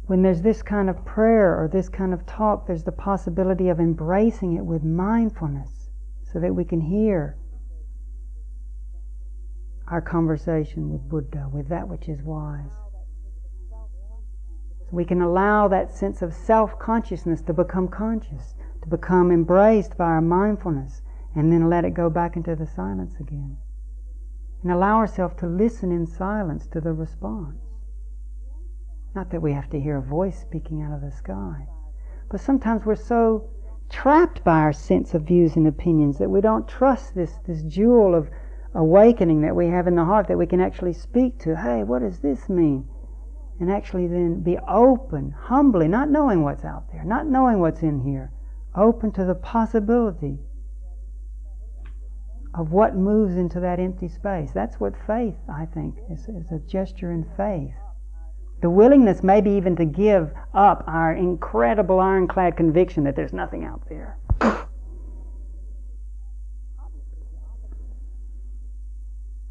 when 0.05 0.21
there's 0.21 0.41
this 0.41 0.63
kind 0.63 0.89
of 0.89 1.05
prayer 1.05 1.61
or 1.61 1.67
this 1.67 1.89
kind 1.89 2.13
of 2.13 2.25
talk, 2.25 2.65
there's 2.65 2.83
the 2.83 2.91
possibility 2.91 3.69
of 3.69 3.79
embracing 3.79 4.53
it 4.53 4.65
with 4.65 4.83
mindfulness 4.83 5.89
so 6.23 6.39
that 6.39 6.55
we 6.55 6.63
can 6.63 6.81
hear 6.81 7.37
our 9.87 10.01
conversation 10.01 10.89
with 10.89 11.07
Buddha, 11.09 11.49
with 11.51 11.67
that 11.67 11.87
which 11.87 12.07
is 12.07 12.21
wise. 12.23 12.90
We 14.91 15.05
can 15.05 15.21
allow 15.21 15.69
that 15.69 15.93
sense 15.93 16.21
of 16.21 16.33
self 16.33 16.77
consciousness 16.77 17.41
to 17.43 17.53
become 17.53 17.87
conscious, 17.87 18.55
to 18.81 18.89
become 18.89 19.31
embraced 19.31 19.97
by 19.97 20.05
our 20.05 20.21
mindfulness, 20.21 21.01
and 21.33 21.49
then 21.49 21.69
let 21.69 21.85
it 21.85 21.93
go 21.93 22.09
back 22.09 22.35
into 22.35 22.57
the 22.57 22.67
silence 22.67 23.15
again. 23.17 23.55
And 24.61 24.71
allow 24.71 24.97
ourselves 24.97 25.35
to 25.35 25.47
listen 25.47 25.93
in 25.93 26.05
silence 26.05 26.67
to 26.67 26.81
the 26.81 26.91
response. 26.91 27.61
Not 29.15 29.29
that 29.29 29.41
we 29.41 29.53
have 29.53 29.69
to 29.69 29.79
hear 29.79 29.95
a 29.97 30.01
voice 30.01 30.39
speaking 30.39 30.81
out 30.81 30.93
of 30.93 31.01
the 31.01 31.11
sky, 31.11 31.67
but 32.29 32.41
sometimes 32.41 32.85
we're 32.85 32.95
so 32.95 33.49
trapped 33.89 34.43
by 34.43 34.59
our 34.59 34.73
sense 34.73 35.13
of 35.13 35.23
views 35.23 35.55
and 35.55 35.67
opinions 35.67 36.17
that 36.17 36.29
we 36.29 36.41
don't 36.41 36.67
trust 36.67 37.15
this, 37.15 37.39
this 37.45 37.61
jewel 37.63 38.13
of 38.13 38.29
awakening 38.73 39.41
that 39.41 39.55
we 39.55 39.67
have 39.67 39.87
in 39.87 39.95
the 39.95 40.05
heart 40.05 40.27
that 40.27 40.37
we 40.37 40.45
can 40.45 40.59
actually 40.59 40.93
speak 40.93 41.39
to. 41.39 41.55
Hey, 41.55 41.83
what 41.83 42.01
does 42.01 42.19
this 42.19 42.49
mean? 42.49 42.87
And 43.61 43.71
actually 43.71 44.07
then 44.07 44.41
be 44.41 44.57
open, 44.67 45.35
humbly, 45.37 45.87
not 45.87 46.09
knowing 46.09 46.41
what's 46.41 46.65
out 46.65 46.91
there, 46.91 47.03
not 47.03 47.27
knowing 47.27 47.59
what's 47.59 47.83
in 47.83 47.99
here, 48.01 48.31
open 48.73 49.11
to 49.11 49.23
the 49.23 49.35
possibility 49.35 50.39
of 52.55 52.71
what 52.71 52.95
moves 52.95 53.37
into 53.37 53.59
that 53.59 53.79
empty 53.79 54.07
space. 54.07 54.49
That's 54.51 54.79
what 54.79 54.95
faith, 55.05 55.35
I 55.47 55.67
think, 55.67 55.95
is, 56.09 56.21
is 56.21 56.51
a 56.51 56.57
gesture 56.57 57.11
in 57.11 57.23
faith. 57.37 57.75
The 58.63 58.69
willingness, 58.71 59.21
maybe 59.21 59.51
even 59.51 59.75
to 59.75 59.85
give 59.85 60.31
up 60.55 60.83
our 60.87 61.13
incredible 61.13 61.99
ironclad 61.99 62.57
conviction 62.57 63.03
that 63.03 63.15
there's 63.15 63.31
nothing 63.31 63.63
out 63.63 63.87
there. 63.87 64.17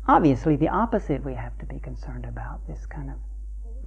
Obviously, 0.08 0.56
the 0.56 0.68
opposite 0.68 1.24
we 1.24 1.34
have 1.34 1.56
to 1.58 1.66
be 1.66 1.78
concerned 1.78 2.24
about 2.24 2.66
this 2.66 2.86
kind 2.86 3.08
of 3.08 3.16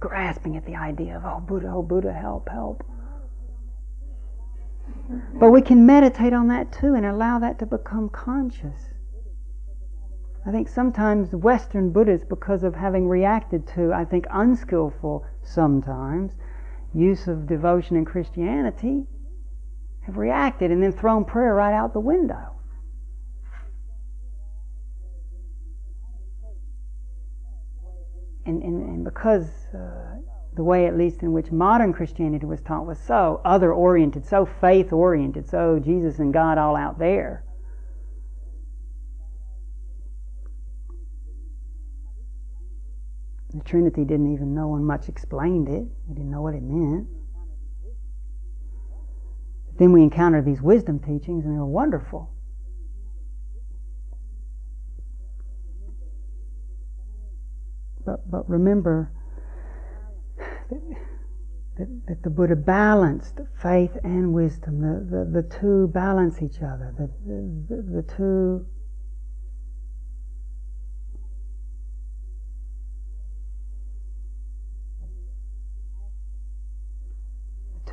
grasping 0.00 0.56
at 0.56 0.66
the 0.66 0.76
idea 0.76 1.16
of, 1.16 1.24
oh, 1.24 1.40
Buddha, 1.40 1.72
oh, 1.74 1.82
Buddha, 1.82 2.12
help, 2.12 2.48
help. 2.48 2.84
But 5.38 5.50
we 5.50 5.62
can 5.62 5.86
meditate 5.86 6.32
on 6.32 6.48
that 6.48 6.72
too 6.72 6.94
and 6.94 7.04
allow 7.06 7.38
that 7.38 7.58
to 7.58 7.66
become 7.66 8.08
conscious. 8.08 8.90
I 10.46 10.50
think 10.50 10.68
sometimes 10.68 11.34
Western 11.34 11.90
Buddhists, 11.90 12.26
because 12.28 12.64
of 12.64 12.74
having 12.74 13.08
reacted 13.08 13.66
to, 13.68 13.92
I 13.92 14.04
think, 14.04 14.26
unskillful 14.30 15.24
sometimes 15.42 16.32
use 16.92 17.26
of 17.26 17.46
devotion 17.46 17.96
in 17.96 18.04
Christianity, 18.04 19.06
have 20.02 20.18
reacted 20.18 20.70
and 20.70 20.82
then 20.82 20.92
thrown 20.92 21.24
prayer 21.24 21.54
right 21.54 21.74
out 21.74 21.92
the 21.92 22.00
window. 22.00 22.53
And, 28.46 28.62
and, 28.62 28.82
and 28.82 29.04
because 29.04 29.48
uh, 29.74 30.16
the 30.54 30.64
way, 30.64 30.86
at 30.86 30.96
least, 30.96 31.22
in 31.22 31.32
which 31.32 31.50
modern 31.50 31.92
Christianity 31.92 32.46
was 32.46 32.60
taught 32.60 32.86
was 32.86 32.98
so 32.98 33.40
other 33.44 33.72
oriented, 33.72 34.26
so 34.26 34.46
faith 34.60 34.92
oriented, 34.92 35.48
so 35.48 35.78
Jesus 35.78 36.18
and 36.18 36.32
God 36.32 36.58
all 36.58 36.76
out 36.76 36.98
there 36.98 37.44
The 43.54 43.62
Trinity 43.62 44.04
didn't 44.04 44.32
even 44.32 44.52
know 44.52 44.68
when 44.68 44.84
much 44.84 45.08
explained 45.08 45.68
it. 45.68 45.86
We 46.08 46.14
didn't 46.14 46.30
know 46.30 46.42
what 46.42 46.54
it 46.54 46.62
meant. 46.62 47.06
But 49.68 49.78
Then 49.78 49.92
we 49.92 50.02
encountered 50.02 50.44
these 50.44 50.60
wisdom 50.60 50.98
teachings, 50.98 51.44
and 51.44 51.54
they 51.54 51.58
were 51.58 51.64
wonderful. 51.64 52.33
But, 58.04 58.30
but 58.30 58.48
remember 58.48 59.10
that, 60.38 60.80
that, 61.78 62.06
that 62.06 62.22
the 62.22 62.30
Buddha 62.30 62.56
balanced 62.56 63.40
faith 63.62 63.96
and 64.04 64.32
wisdom. 64.32 64.80
The, 64.80 65.16
the, 65.16 65.42
the 65.42 65.58
two 65.60 65.88
balance 65.88 66.42
each 66.42 66.58
other. 66.58 66.94
The, 66.98 67.10
the, 67.26 68.02
the 68.02 68.02
two 68.02 68.66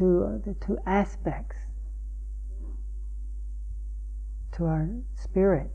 two, 0.01 0.41
the 0.45 0.55
two 0.65 0.77
aspects 0.85 1.57
to 4.53 4.65
our 4.65 4.89
spirit. 5.15 5.69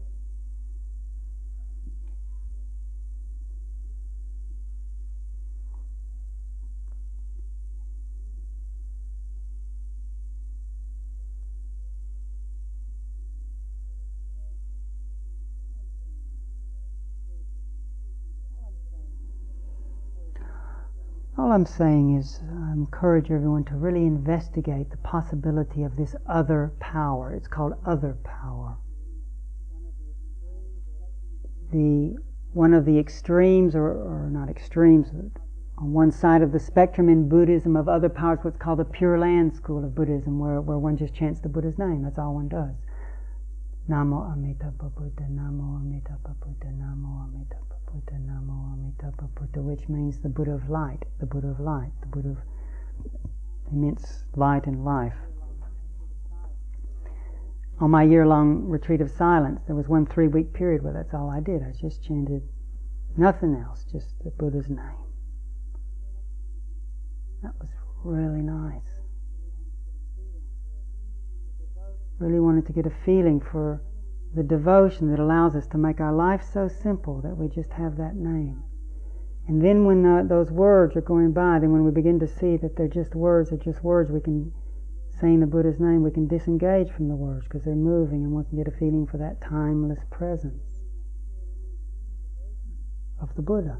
I'm 21.56 21.64
saying 21.64 22.18
is, 22.18 22.42
I 22.42 22.72
encourage 22.72 23.30
everyone 23.30 23.64
to 23.64 23.76
really 23.76 24.04
investigate 24.04 24.90
the 24.90 24.98
possibility 24.98 25.84
of 25.84 25.96
this 25.96 26.14
other 26.28 26.74
power. 26.80 27.32
It's 27.32 27.48
called 27.48 27.72
other 27.86 28.18
power. 28.24 28.76
The 31.72 32.16
one 32.52 32.74
of 32.74 32.84
the 32.84 32.98
extremes, 32.98 33.74
or, 33.74 33.86
or 33.86 34.28
not 34.30 34.50
extremes, 34.50 35.08
on 35.78 35.94
one 35.94 36.12
side 36.12 36.42
of 36.42 36.52
the 36.52 36.60
spectrum 36.60 37.08
in 37.08 37.26
Buddhism 37.26 37.74
of 37.74 37.88
other 37.88 38.10
powers, 38.10 38.40
what's 38.42 38.58
called 38.58 38.80
the 38.80 38.84
Pure 38.84 39.18
Land 39.20 39.56
school 39.56 39.82
of 39.82 39.94
Buddhism, 39.94 40.38
where, 40.38 40.60
where 40.60 40.76
one 40.76 40.98
just 40.98 41.14
chants 41.14 41.40
the 41.40 41.48
Buddha's 41.48 41.78
name. 41.78 42.02
That's 42.02 42.18
all 42.18 42.34
one 42.34 42.48
does. 42.48 42.74
Namo 43.88 44.30
Amitabha 44.30 44.90
Buddha, 44.90 45.26
Namo 45.30 45.80
Amitabha 45.80 46.36
Buddha, 46.38 46.66
Namo 46.66 47.24
Amitabha 47.24 47.65
Buddha, 47.96 48.20
Namo 48.20 48.74
Amitabha 48.74 49.28
Buddha, 49.34 49.62
which 49.62 49.88
means 49.88 50.20
the 50.20 50.28
Buddha 50.28 50.52
of 50.52 50.68
light, 50.68 51.04
the 51.18 51.24
Buddha 51.24 51.48
of 51.48 51.60
light, 51.60 51.92
the 52.02 52.06
Buddha 52.06 52.30
of 52.30 52.38
immense 53.72 54.24
light 54.34 54.66
and 54.66 54.84
life. 54.84 55.14
On 57.80 57.90
my 57.90 58.02
year 58.02 58.26
long 58.26 58.64
retreat 58.68 59.00
of 59.00 59.10
silence, 59.10 59.60
there 59.66 59.76
was 59.76 59.88
one 59.88 60.04
three 60.04 60.28
week 60.28 60.52
period 60.52 60.82
where 60.82 60.92
that's 60.92 61.14
all 61.14 61.30
I 61.30 61.40
did. 61.40 61.62
I 61.62 61.72
just 61.72 62.02
chanted 62.02 62.42
nothing 63.16 63.54
else, 63.54 63.84
just 63.90 64.22
the 64.22 64.30
Buddha's 64.30 64.68
name. 64.68 65.04
That 67.42 67.52
was 67.58 67.70
really 68.04 68.42
nice. 68.42 68.82
Really 72.18 72.40
wanted 72.40 72.66
to 72.66 72.72
get 72.72 72.86
a 72.86 72.92
feeling 73.04 73.40
for 73.40 73.80
the 74.36 74.42
devotion 74.42 75.10
that 75.10 75.18
allows 75.18 75.56
us 75.56 75.66
to 75.66 75.78
make 75.78 75.98
our 75.98 76.12
life 76.12 76.42
so 76.52 76.68
simple 76.68 77.22
that 77.22 77.38
we 77.38 77.48
just 77.48 77.72
have 77.72 77.96
that 77.96 78.14
name. 78.14 78.62
And 79.48 79.64
then 79.64 79.86
when 79.86 80.02
the, 80.02 80.26
those 80.28 80.50
words 80.50 80.94
are 80.94 81.00
going 81.00 81.32
by, 81.32 81.58
then 81.58 81.72
when 81.72 81.84
we 81.84 81.90
begin 81.90 82.20
to 82.20 82.28
see 82.28 82.58
that 82.58 82.76
they're 82.76 82.86
just 82.86 83.14
words, 83.14 83.48
they're 83.48 83.58
just 83.58 83.82
words, 83.82 84.10
we 84.10 84.20
can, 84.20 84.52
saying 85.18 85.40
the 85.40 85.46
Buddha's 85.46 85.80
name, 85.80 86.02
we 86.02 86.10
can 86.10 86.26
disengage 86.26 86.90
from 86.90 87.08
the 87.08 87.16
words 87.16 87.44
because 87.44 87.64
they're 87.64 87.74
moving 87.74 88.24
and 88.24 88.32
we 88.32 88.44
can 88.44 88.58
get 88.58 88.68
a 88.68 88.76
feeling 88.76 89.06
for 89.06 89.16
that 89.16 89.40
timeless 89.40 90.00
presence 90.10 90.82
of 93.18 93.34
the 93.36 93.42
Buddha. 93.42 93.78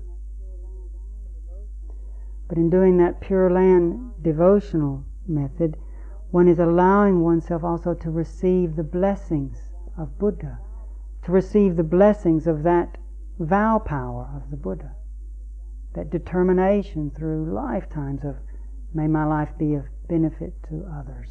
But 2.49 2.57
in 2.57 2.71
doing 2.71 2.97
that 2.97 3.21
Pure 3.21 3.51
Land 3.51 4.23
devotional 4.23 5.05
method, 5.29 5.77
one 6.31 6.49
is 6.49 6.59
allowing 6.59 7.21
oneself 7.21 7.63
also 7.63 7.93
to 7.93 8.11
receive 8.11 8.77
the 8.77 8.85
blessings 8.85 9.66
of 9.99 10.19
Buddha, 10.19 10.59
to 11.25 11.33
receive 11.33 11.77
the 11.77 11.83
blessings 11.83 12.47
of 12.47 12.63
that 12.63 12.99
vow 13.39 13.79
power 13.79 14.29
of 14.35 14.51
the 14.51 14.57
Buddha, 14.57 14.93
that 15.95 16.11
determination 16.11 17.11
through 17.11 17.53
lifetimes 17.53 18.25
of 18.25 18.37
may 18.95 19.07
my 19.07 19.25
life 19.25 19.51
be 19.59 19.75
of 19.75 19.85
benefit 20.09 20.55
to 20.69 20.87
others. 20.99 21.29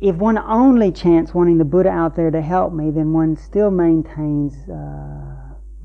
If 0.00 0.14
one 0.16 0.38
only 0.38 0.92
chants 0.92 1.34
wanting 1.34 1.58
the 1.58 1.64
Buddha 1.64 1.90
out 1.90 2.14
there 2.14 2.30
to 2.30 2.40
help 2.40 2.72
me, 2.72 2.92
then 2.92 3.12
one 3.12 3.36
still 3.36 3.70
maintains. 3.70 4.54
Uh, 4.68 5.38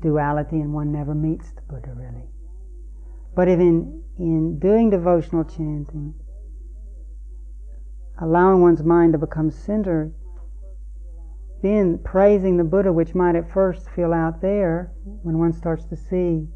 duality 0.04 0.60
and 0.60 0.72
one 0.72 0.92
never 0.92 1.14
meets 1.14 1.50
the 1.52 1.62
Buddha 1.62 1.92
really. 1.96 2.28
But 3.34 3.48
if 3.48 3.58
in, 3.58 4.02
in 4.18 4.58
doing 4.58 4.90
devotional 4.90 5.44
chanting, 5.44 6.14
allowing 8.20 8.60
one's 8.60 8.82
mind 8.82 9.12
to 9.12 9.18
become 9.18 9.50
centered, 9.50 10.14
then 11.62 11.98
praising 12.04 12.56
the 12.56 12.64
Buddha, 12.64 12.92
which 12.92 13.14
might 13.14 13.36
at 13.36 13.50
first 13.50 13.88
feel 13.90 14.12
out 14.12 14.40
there, 14.40 14.92
when 15.22 15.38
one 15.38 15.52
starts 15.52 15.84
to 15.86 15.96
see 15.96 16.46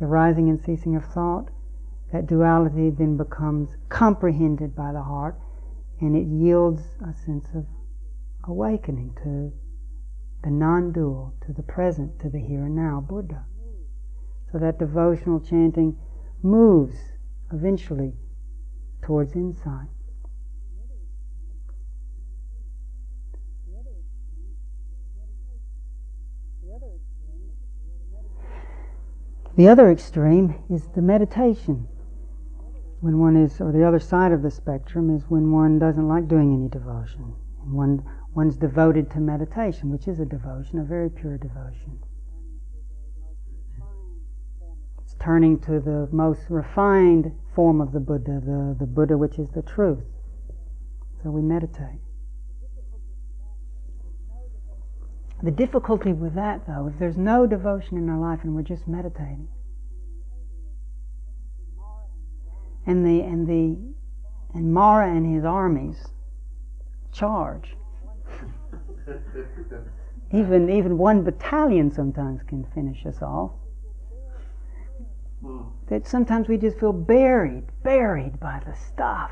the 0.00 0.06
rising 0.06 0.48
and 0.48 0.60
ceasing 0.60 0.96
of 0.96 1.04
thought, 1.04 1.50
that 2.12 2.26
duality 2.26 2.90
then 2.90 3.16
becomes 3.16 3.76
comprehended 3.88 4.74
by 4.74 4.92
the 4.92 5.02
heart 5.02 5.38
and 6.00 6.16
it 6.16 6.26
yields 6.26 6.82
a 7.06 7.12
sense 7.12 7.46
of 7.54 7.66
awakening 8.44 9.14
to 9.22 9.52
the 10.42 10.50
non 10.50 10.92
dual, 10.92 11.34
to 11.44 11.52
the 11.52 11.62
present, 11.62 12.18
to 12.20 12.30
the 12.30 12.38
here 12.38 12.64
and 12.64 12.76
now 12.76 13.04
Buddha. 13.06 13.44
So 14.52 14.58
that 14.58 14.78
devotional 14.78 15.40
chanting 15.40 15.98
moves 16.42 16.96
eventually 17.52 18.14
towards 19.02 19.34
insight. 19.34 19.88
The 29.58 29.66
other 29.66 29.90
extreme 29.90 30.54
is 30.70 30.86
the 30.94 31.02
meditation. 31.02 31.88
When 33.00 33.18
one 33.18 33.34
is, 33.34 33.60
or 33.60 33.72
the 33.72 33.84
other 33.84 33.98
side 33.98 34.30
of 34.30 34.42
the 34.42 34.52
spectrum 34.52 35.10
is 35.10 35.28
when 35.28 35.50
one 35.50 35.80
doesn't 35.80 36.06
like 36.06 36.28
doing 36.28 36.54
any 36.54 36.68
devotion. 36.68 37.34
One 37.64 38.04
one's 38.36 38.56
devoted 38.56 39.10
to 39.10 39.18
meditation, 39.18 39.90
which 39.90 40.06
is 40.06 40.20
a 40.20 40.24
devotion, 40.24 40.78
a 40.78 40.84
very 40.84 41.10
pure 41.10 41.38
devotion. 41.38 41.98
It's 45.02 45.16
turning 45.18 45.58
to 45.62 45.80
the 45.80 46.08
most 46.12 46.42
refined 46.48 47.32
form 47.52 47.80
of 47.80 47.90
the 47.90 47.98
Buddha, 47.98 48.40
the, 48.40 48.76
the 48.78 48.86
Buddha 48.86 49.18
which 49.18 49.40
is 49.40 49.50
the 49.50 49.62
truth. 49.62 50.04
So 51.20 51.30
we 51.32 51.42
meditate. 51.42 51.98
The 55.42 55.50
difficulty 55.52 56.12
with 56.12 56.34
that, 56.34 56.66
though, 56.66 56.88
if 56.88 56.98
there's 56.98 57.16
no 57.16 57.46
devotion 57.46 57.96
in 57.96 58.08
our 58.08 58.18
life 58.18 58.40
and 58.42 58.56
we're 58.56 58.62
just 58.62 58.88
meditating, 58.88 59.48
and 62.86 63.06
the 63.06 63.20
and 63.20 63.46
the 63.46 63.78
and 64.54 64.72
Mara 64.72 65.14
and 65.14 65.34
his 65.34 65.44
armies 65.44 66.08
charge 67.12 67.76
even 70.32 70.70
even 70.70 70.98
one 70.98 71.22
battalion 71.22 71.90
sometimes 71.90 72.42
can 72.42 72.64
finish 72.74 73.06
us 73.06 73.22
off. 73.22 73.52
Hmm. 75.42 75.62
That 75.88 76.06
sometimes 76.06 76.48
we 76.48 76.58
just 76.58 76.78
feel 76.78 76.92
buried, 76.92 77.64
buried 77.82 78.40
by 78.40 78.60
the 78.66 78.74
stuff. 78.74 79.30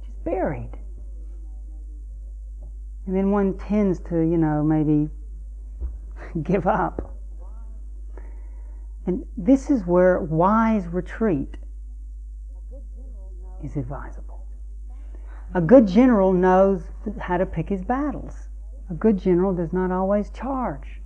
Just 0.00 0.24
buried. 0.24 0.70
And 3.10 3.16
then 3.16 3.32
one 3.32 3.58
tends 3.58 3.98
to, 4.02 4.20
you 4.20 4.38
know, 4.38 4.62
maybe 4.62 5.10
give 6.44 6.68
up. 6.68 7.16
And 9.04 9.26
this 9.36 9.68
is 9.68 9.84
where 9.84 10.20
wise 10.20 10.86
retreat 10.86 11.56
is 13.64 13.76
advisable. 13.76 14.46
A 15.56 15.60
good 15.60 15.88
general 15.88 16.32
knows 16.32 16.84
how 17.18 17.36
to 17.36 17.46
pick 17.46 17.68
his 17.68 17.82
battles. 17.82 18.46
A 18.90 18.94
good 18.94 19.18
general 19.18 19.52
does 19.52 19.72
not 19.72 19.90
always 19.90 20.30
charge. 20.30 21.00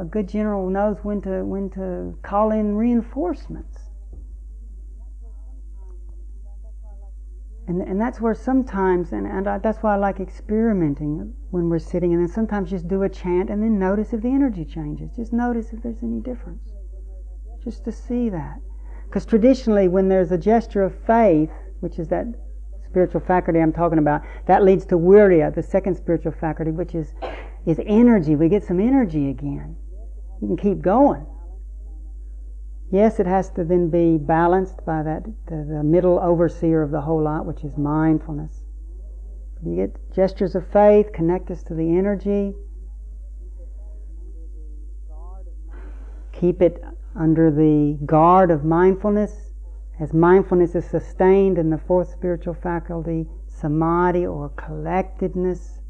A 0.00 0.04
good 0.04 0.28
general 0.28 0.68
knows 0.68 0.96
when 1.04 1.22
to 1.22 1.44
when 1.44 1.70
to 1.70 2.18
call 2.22 2.50
in 2.50 2.74
reinforcements. 2.74 3.78
And, 7.68 7.80
and 7.80 8.00
that's 8.00 8.20
where 8.20 8.34
sometimes, 8.34 9.12
and, 9.12 9.26
and 9.26 9.46
I, 9.46 9.58
that's 9.58 9.78
why 9.78 9.94
I 9.94 9.96
like 9.96 10.18
experimenting 10.18 11.32
when 11.50 11.68
we're 11.68 11.78
sitting, 11.78 12.12
and 12.12 12.20
then 12.20 12.28
sometimes 12.28 12.70
just 12.70 12.88
do 12.88 13.04
a 13.04 13.08
chant 13.08 13.50
and 13.50 13.62
then 13.62 13.78
notice 13.78 14.12
if 14.12 14.22
the 14.22 14.28
energy 14.28 14.64
changes. 14.64 15.10
Just 15.14 15.32
notice 15.32 15.72
if 15.72 15.82
there's 15.82 16.02
any 16.02 16.20
difference. 16.20 16.72
Just 17.62 17.84
to 17.84 17.92
see 17.92 18.28
that. 18.30 18.56
Because 19.06 19.24
traditionally, 19.24 19.86
when 19.86 20.08
there's 20.08 20.32
a 20.32 20.38
gesture 20.38 20.82
of 20.82 20.94
faith, 21.06 21.50
which 21.80 21.98
is 21.98 22.08
that 22.08 22.26
spiritual 22.84 23.20
faculty 23.20 23.60
I'm 23.60 23.72
talking 23.72 23.98
about, 23.98 24.22
that 24.46 24.64
leads 24.64 24.84
to 24.86 24.96
virya, 24.96 25.54
the 25.54 25.62
second 25.62 25.94
spiritual 25.94 26.32
faculty, 26.32 26.72
which 26.72 26.94
is, 26.94 27.14
is 27.64 27.80
energy. 27.86 28.34
We 28.34 28.48
get 28.48 28.64
some 28.64 28.80
energy 28.80 29.30
again. 29.30 29.76
You 30.40 30.48
can 30.48 30.56
keep 30.56 30.82
going. 30.82 31.26
Yes, 32.92 33.18
it 33.18 33.26
has 33.26 33.48
to 33.52 33.64
then 33.64 33.88
be 33.88 34.18
balanced 34.18 34.84
by 34.84 35.02
that 35.02 35.24
the, 35.46 35.64
the 35.64 35.82
middle 35.82 36.20
overseer 36.20 36.82
of 36.82 36.90
the 36.90 37.00
whole 37.00 37.22
lot, 37.22 37.46
which 37.46 37.64
is 37.64 37.78
mindfulness. 37.78 38.64
You 39.64 39.76
get 39.76 40.12
gestures 40.12 40.54
of 40.54 40.66
faith, 40.66 41.10
connect 41.14 41.50
us 41.50 41.62
to 41.64 41.74
the 41.74 41.96
energy. 41.96 42.54
Keep 46.32 46.60
it 46.60 46.84
under 47.16 47.50
the 47.50 47.98
guard 48.04 48.50
of 48.50 48.62
mindfulness 48.62 49.52
as 49.98 50.12
mindfulness 50.12 50.74
is 50.74 50.84
sustained 50.84 51.56
in 51.56 51.70
the 51.70 51.78
fourth 51.78 52.10
spiritual 52.10 52.54
faculty, 52.54 53.26
samadhi 53.46 54.26
or 54.26 54.50
collectedness 54.50 55.80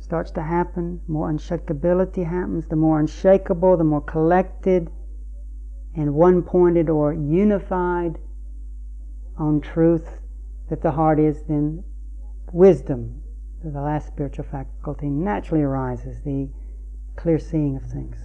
starts 0.00 0.30
to 0.32 0.42
happen, 0.42 1.00
more 1.06 1.30
unshakability 1.30 2.24
happens. 2.24 2.66
The 2.66 2.76
more 2.76 2.98
unshakable, 2.98 3.76
the 3.76 3.84
more 3.84 4.00
collected 4.00 4.90
and 5.96 6.14
one 6.14 6.42
pointed 6.42 6.90
or 6.90 7.12
unified 7.12 8.18
on 9.38 9.60
truth 9.60 10.20
that 10.68 10.82
the 10.82 10.92
heart 10.92 11.18
is, 11.18 11.42
then 11.48 11.82
wisdom 12.52 13.22
the 13.72 13.80
last 13.80 14.06
spiritual 14.06 14.44
faculty 14.44 15.08
naturally 15.08 15.62
arises, 15.62 16.22
the 16.22 16.48
clear 17.16 17.38
seeing 17.38 17.76
of 17.76 17.82
things. 17.90 18.16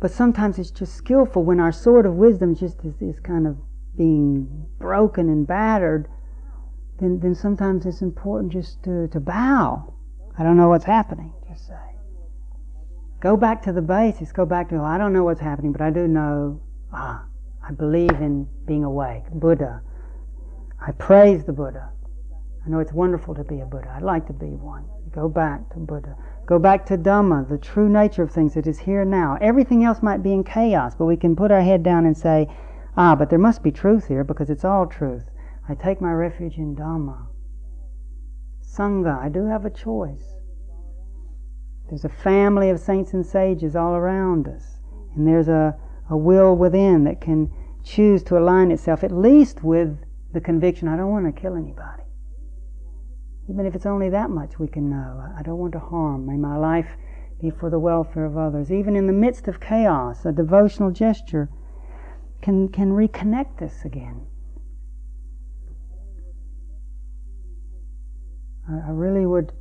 But 0.00 0.10
sometimes 0.10 0.58
it's 0.58 0.70
just 0.70 0.94
skillful 0.94 1.44
when 1.44 1.60
our 1.60 1.72
sword 1.72 2.06
of 2.06 2.14
wisdom 2.14 2.54
just 2.54 2.84
is, 2.84 2.94
is 3.00 3.20
kind 3.20 3.46
of 3.46 3.58
being 3.96 4.66
broken 4.78 5.28
and 5.28 5.46
battered, 5.46 6.08
then, 7.00 7.20
then 7.20 7.34
sometimes 7.34 7.86
it's 7.86 8.02
important 8.02 8.52
just 8.52 8.82
to, 8.84 9.08
to 9.08 9.20
bow. 9.20 9.94
I 10.38 10.42
don't 10.42 10.56
know 10.56 10.68
what's 10.68 10.84
happening, 10.84 11.32
just 11.48 11.66
say. 11.66 11.89
Go 13.20 13.36
back 13.36 13.62
to 13.62 13.72
the 13.72 13.82
basics. 13.82 14.32
Go 14.32 14.46
back 14.46 14.70
to, 14.70 14.80
I 14.80 14.96
don't 14.96 15.12
know 15.12 15.24
what's 15.24 15.40
happening, 15.40 15.72
but 15.72 15.82
I 15.82 15.90
do 15.90 16.08
know, 16.08 16.60
ah, 16.92 17.24
I 17.62 17.72
believe 17.72 18.12
in 18.12 18.48
being 18.66 18.82
awake. 18.82 19.24
Buddha. 19.32 19.82
I 20.80 20.92
praise 20.92 21.44
the 21.44 21.52
Buddha. 21.52 21.90
I 22.64 22.70
know 22.70 22.78
it's 22.78 22.92
wonderful 22.92 23.34
to 23.34 23.44
be 23.44 23.60
a 23.60 23.66
Buddha. 23.66 23.92
I'd 23.94 24.02
like 24.02 24.26
to 24.28 24.32
be 24.32 24.46
one. 24.46 24.86
Go 25.12 25.28
back 25.28 25.68
to 25.70 25.78
Buddha. 25.78 26.16
Go 26.46 26.58
back 26.58 26.86
to 26.86 26.96
Dhamma, 26.96 27.48
the 27.48 27.58
true 27.58 27.88
nature 27.88 28.22
of 28.22 28.30
things 28.30 28.54
that 28.54 28.66
is 28.66 28.78
here 28.78 29.04
now. 29.04 29.36
Everything 29.40 29.84
else 29.84 30.02
might 30.02 30.22
be 30.22 30.32
in 30.32 30.42
chaos, 30.42 30.94
but 30.94 31.04
we 31.04 31.16
can 31.16 31.36
put 31.36 31.50
our 31.50 31.60
head 31.60 31.82
down 31.82 32.06
and 32.06 32.16
say, 32.16 32.48
ah, 32.96 33.14
but 33.14 33.28
there 33.28 33.38
must 33.38 33.62
be 33.62 33.70
truth 33.70 34.08
here 34.08 34.24
because 34.24 34.48
it's 34.48 34.64
all 34.64 34.86
truth. 34.86 35.24
I 35.68 35.74
take 35.74 36.00
my 36.00 36.12
refuge 36.12 36.56
in 36.56 36.74
Dhamma. 36.74 37.26
Sangha, 38.62 39.20
I 39.22 39.28
do 39.28 39.46
have 39.46 39.64
a 39.64 39.70
choice. 39.70 40.29
There's 41.90 42.04
a 42.04 42.08
family 42.08 42.70
of 42.70 42.78
saints 42.78 43.12
and 43.12 43.26
sages 43.26 43.74
all 43.74 43.94
around 43.94 44.46
us, 44.46 44.78
and 45.14 45.26
there's 45.26 45.48
a, 45.48 45.76
a 46.08 46.16
will 46.16 46.56
within 46.56 47.04
that 47.04 47.20
can 47.20 47.52
choose 47.82 48.22
to 48.24 48.38
align 48.38 48.70
itself 48.70 49.02
at 49.02 49.10
least 49.10 49.64
with 49.64 49.98
the 50.32 50.40
conviction 50.40 50.86
I 50.86 50.96
don't 50.96 51.10
want 51.10 51.26
to 51.26 51.40
kill 51.40 51.56
anybody. 51.56 52.04
Even 53.48 53.66
if 53.66 53.74
it's 53.74 53.86
only 53.86 54.08
that 54.10 54.30
much 54.30 54.60
we 54.60 54.68
can 54.68 54.88
know. 54.88 55.20
I 55.36 55.42
don't 55.42 55.58
want 55.58 55.72
to 55.72 55.80
harm. 55.80 56.26
May 56.26 56.36
my 56.36 56.56
life 56.56 56.90
be 57.40 57.50
for 57.50 57.68
the 57.70 57.78
welfare 57.80 58.24
of 58.24 58.36
others. 58.36 58.70
Even 58.70 58.94
in 58.94 59.08
the 59.08 59.12
midst 59.12 59.48
of 59.48 59.60
chaos, 59.60 60.24
a 60.24 60.30
devotional 60.30 60.92
gesture 60.92 61.48
can, 62.42 62.68
can 62.68 62.92
reconnect 62.92 63.62
us 63.62 63.84
again. 63.84 64.26
I, 68.68 68.88
I 68.88 68.90
really 68.90 69.26
would, 69.26 69.52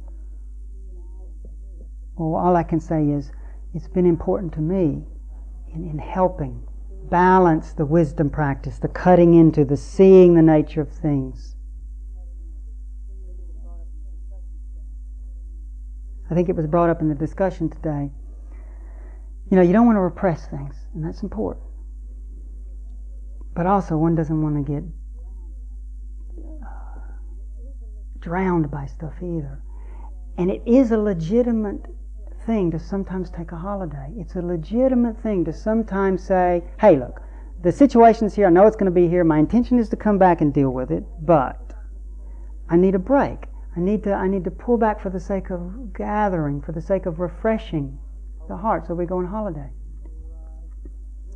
well, 2.20 2.36
all 2.36 2.56
I 2.58 2.64
can 2.64 2.82
say 2.82 3.10
is 3.10 3.32
it's 3.74 3.88
been 3.88 4.06
important 4.06 4.54
to 4.54 4.60
me 4.60 5.04
in, 5.74 5.90
in 5.90 5.98
helping 5.98 6.68
balance 7.10 7.72
the 7.72 7.86
wisdom 7.86 8.30
practice, 8.30 8.78
the 8.78 8.90
cutting 8.90 9.34
into, 9.34 9.64
the 9.64 9.78
seeing 9.78 10.36
the 10.36 10.42
nature 10.42 10.82
of 10.82 10.92
things. 10.92 11.56
I 16.30 16.36
think 16.36 16.50
it 16.50 16.56
was 16.56 16.68
brought 16.68 16.90
up 16.90 17.02
in 17.02 17.08
the 17.08 17.16
discussion 17.16 17.70
today. 17.70 18.12
You 19.50 19.58
know, 19.58 19.64
you 19.64 19.72
don't 19.72 19.88
want 19.88 19.96
to 19.96 20.02
repress 20.02 20.46
things, 20.46 20.76
and 20.94 21.04
that's 21.04 21.24
important. 21.24 21.66
But 23.56 23.66
also, 23.66 23.98
one 23.98 24.14
doesn't 24.14 24.42
want 24.42 24.64
to 24.64 24.72
get 24.72 24.84
uh, 26.38 26.68
drowned 28.20 28.70
by 28.70 28.86
stuff 28.86 29.14
either. 29.24 29.64
And 30.38 30.52
it 30.52 30.62
is 30.68 30.92
a 30.92 30.98
legitimate 30.98 31.82
thing 32.46 32.72
to 32.72 32.80
sometimes 32.80 33.30
take 33.30 33.52
a 33.52 33.58
holiday. 33.58 34.12
It's 34.18 34.36
a 34.36 34.42
legitimate 34.42 35.22
thing 35.22 35.46
to 35.46 35.54
sometimes 35.54 36.24
say, 36.24 36.64
hey, 36.80 36.98
look, 36.98 37.22
the 37.62 37.72
situation's 37.72 38.34
here. 38.34 38.48
I 38.48 38.50
know 38.50 38.66
it's 38.66 38.76
going 38.76 38.86
to 38.86 38.92
be 38.92 39.08
here. 39.08 39.24
My 39.24 39.40
intention 39.40 39.80
is 39.80 39.90
to 39.90 39.96
come 39.96 40.18
back 40.18 40.42
and 40.42 40.54
deal 40.54 40.70
with 40.70 40.92
it, 40.92 41.04
but 41.22 41.74
I 42.70 42.78
need 42.78 42.96
a 42.96 43.00
break. 43.00 43.46
I 43.76 43.80
need 43.82 44.04
to 44.04 44.14
I 44.14 44.28
need 44.28 44.44
to 44.46 44.52
pull 44.52 44.78
back 44.78 45.00
for 45.00 45.10
the 45.10 45.20
sake 45.20 45.52
of 45.52 45.94
gathering, 45.94 46.62
for 46.62 46.72
the 46.72 46.82
sake 46.82 47.06
of 47.06 47.20
refreshing 47.20 47.98
the 48.48 48.58
heart. 48.58 48.88
So 48.88 48.94
we 48.94 49.06
go 49.06 49.18
on 49.18 49.26
holiday. 49.26 49.70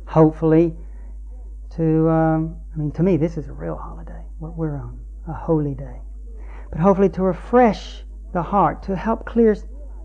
Hopefully, 0.06 0.74
to 1.76 2.08
um, 2.08 2.56
I 2.74 2.78
mean, 2.78 2.90
to 2.92 3.02
me, 3.02 3.16
this 3.16 3.36
is 3.36 3.48
a 3.48 3.52
real 3.52 3.76
holiday. 3.76 4.24
What 4.38 4.56
we're 4.56 4.76
on, 4.76 4.98
a 5.28 5.32
holy 5.32 5.74
day. 5.74 6.00
But 6.70 6.80
hopefully, 6.80 7.08
to 7.10 7.22
refresh 7.22 8.04
the 8.32 8.42
heart, 8.42 8.82
to 8.84 8.96
help 8.96 9.24
clear, 9.26 9.56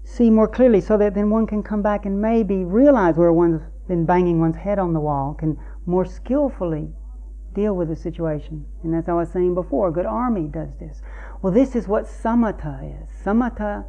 see 0.10 0.30
more 0.30 0.47
clearly, 0.47 0.82
so 0.82 0.97
that 0.97 1.14
then 1.14 1.30
one 1.30 1.45
can 1.45 1.62
come 1.62 1.84
back 1.84 2.05
and 2.05 2.20
maybe 2.20 2.66
realize 2.66 3.16
where 3.16 3.32
one's 3.32 3.62
been 3.88 4.05
banging 4.05 4.39
one's 4.39 4.55
head 4.55 4.80
on 4.80 4.93
the 4.93 4.99
wall, 4.99 5.36
can 5.36 5.55
more 5.86 6.05
skillfully 6.05 6.91
deal 7.53 7.76
with 7.76 7.89
the 7.89 7.95
situation. 7.95 8.66
And 8.84 8.95
as 8.95 9.07
I 9.07 9.14
was 9.14 9.32
saying 9.32 9.53
before, 9.53 9.89
a 9.89 9.91
good 9.91 10.05
army 10.07 10.47
does 10.47 10.70
this. 10.80 11.01
Well, 11.41 11.53
this 11.53 11.76
is 11.76 11.88
what 11.88 12.05
samatha 12.05 13.03
is. 13.03 13.10
Samatha 13.24 13.86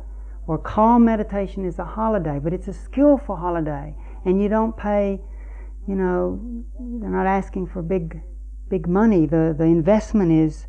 or 0.46 0.58
calm 0.58 1.04
meditation 1.04 1.64
is 1.64 1.78
a 1.78 1.84
holiday, 1.84 2.38
but 2.38 2.52
it's 2.52 2.68
a 2.68 2.72
skillful 2.72 3.36
holiday. 3.36 3.94
And 4.24 4.42
you 4.42 4.48
don't 4.48 4.76
pay, 4.76 5.20
you 5.88 5.94
know, 5.94 6.38
they're 7.00 7.10
not 7.10 7.26
asking 7.26 7.68
for 7.68 7.82
big, 7.82 8.20
big 8.68 8.86
money. 8.86 9.26
The, 9.26 9.54
the 9.56 9.64
investment 9.64 10.32
is, 10.32 10.66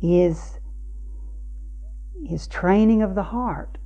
is, 0.00 0.60
is 2.30 2.46
training 2.46 3.02
of 3.02 3.14
the 3.14 3.24
heart. 3.24 3.78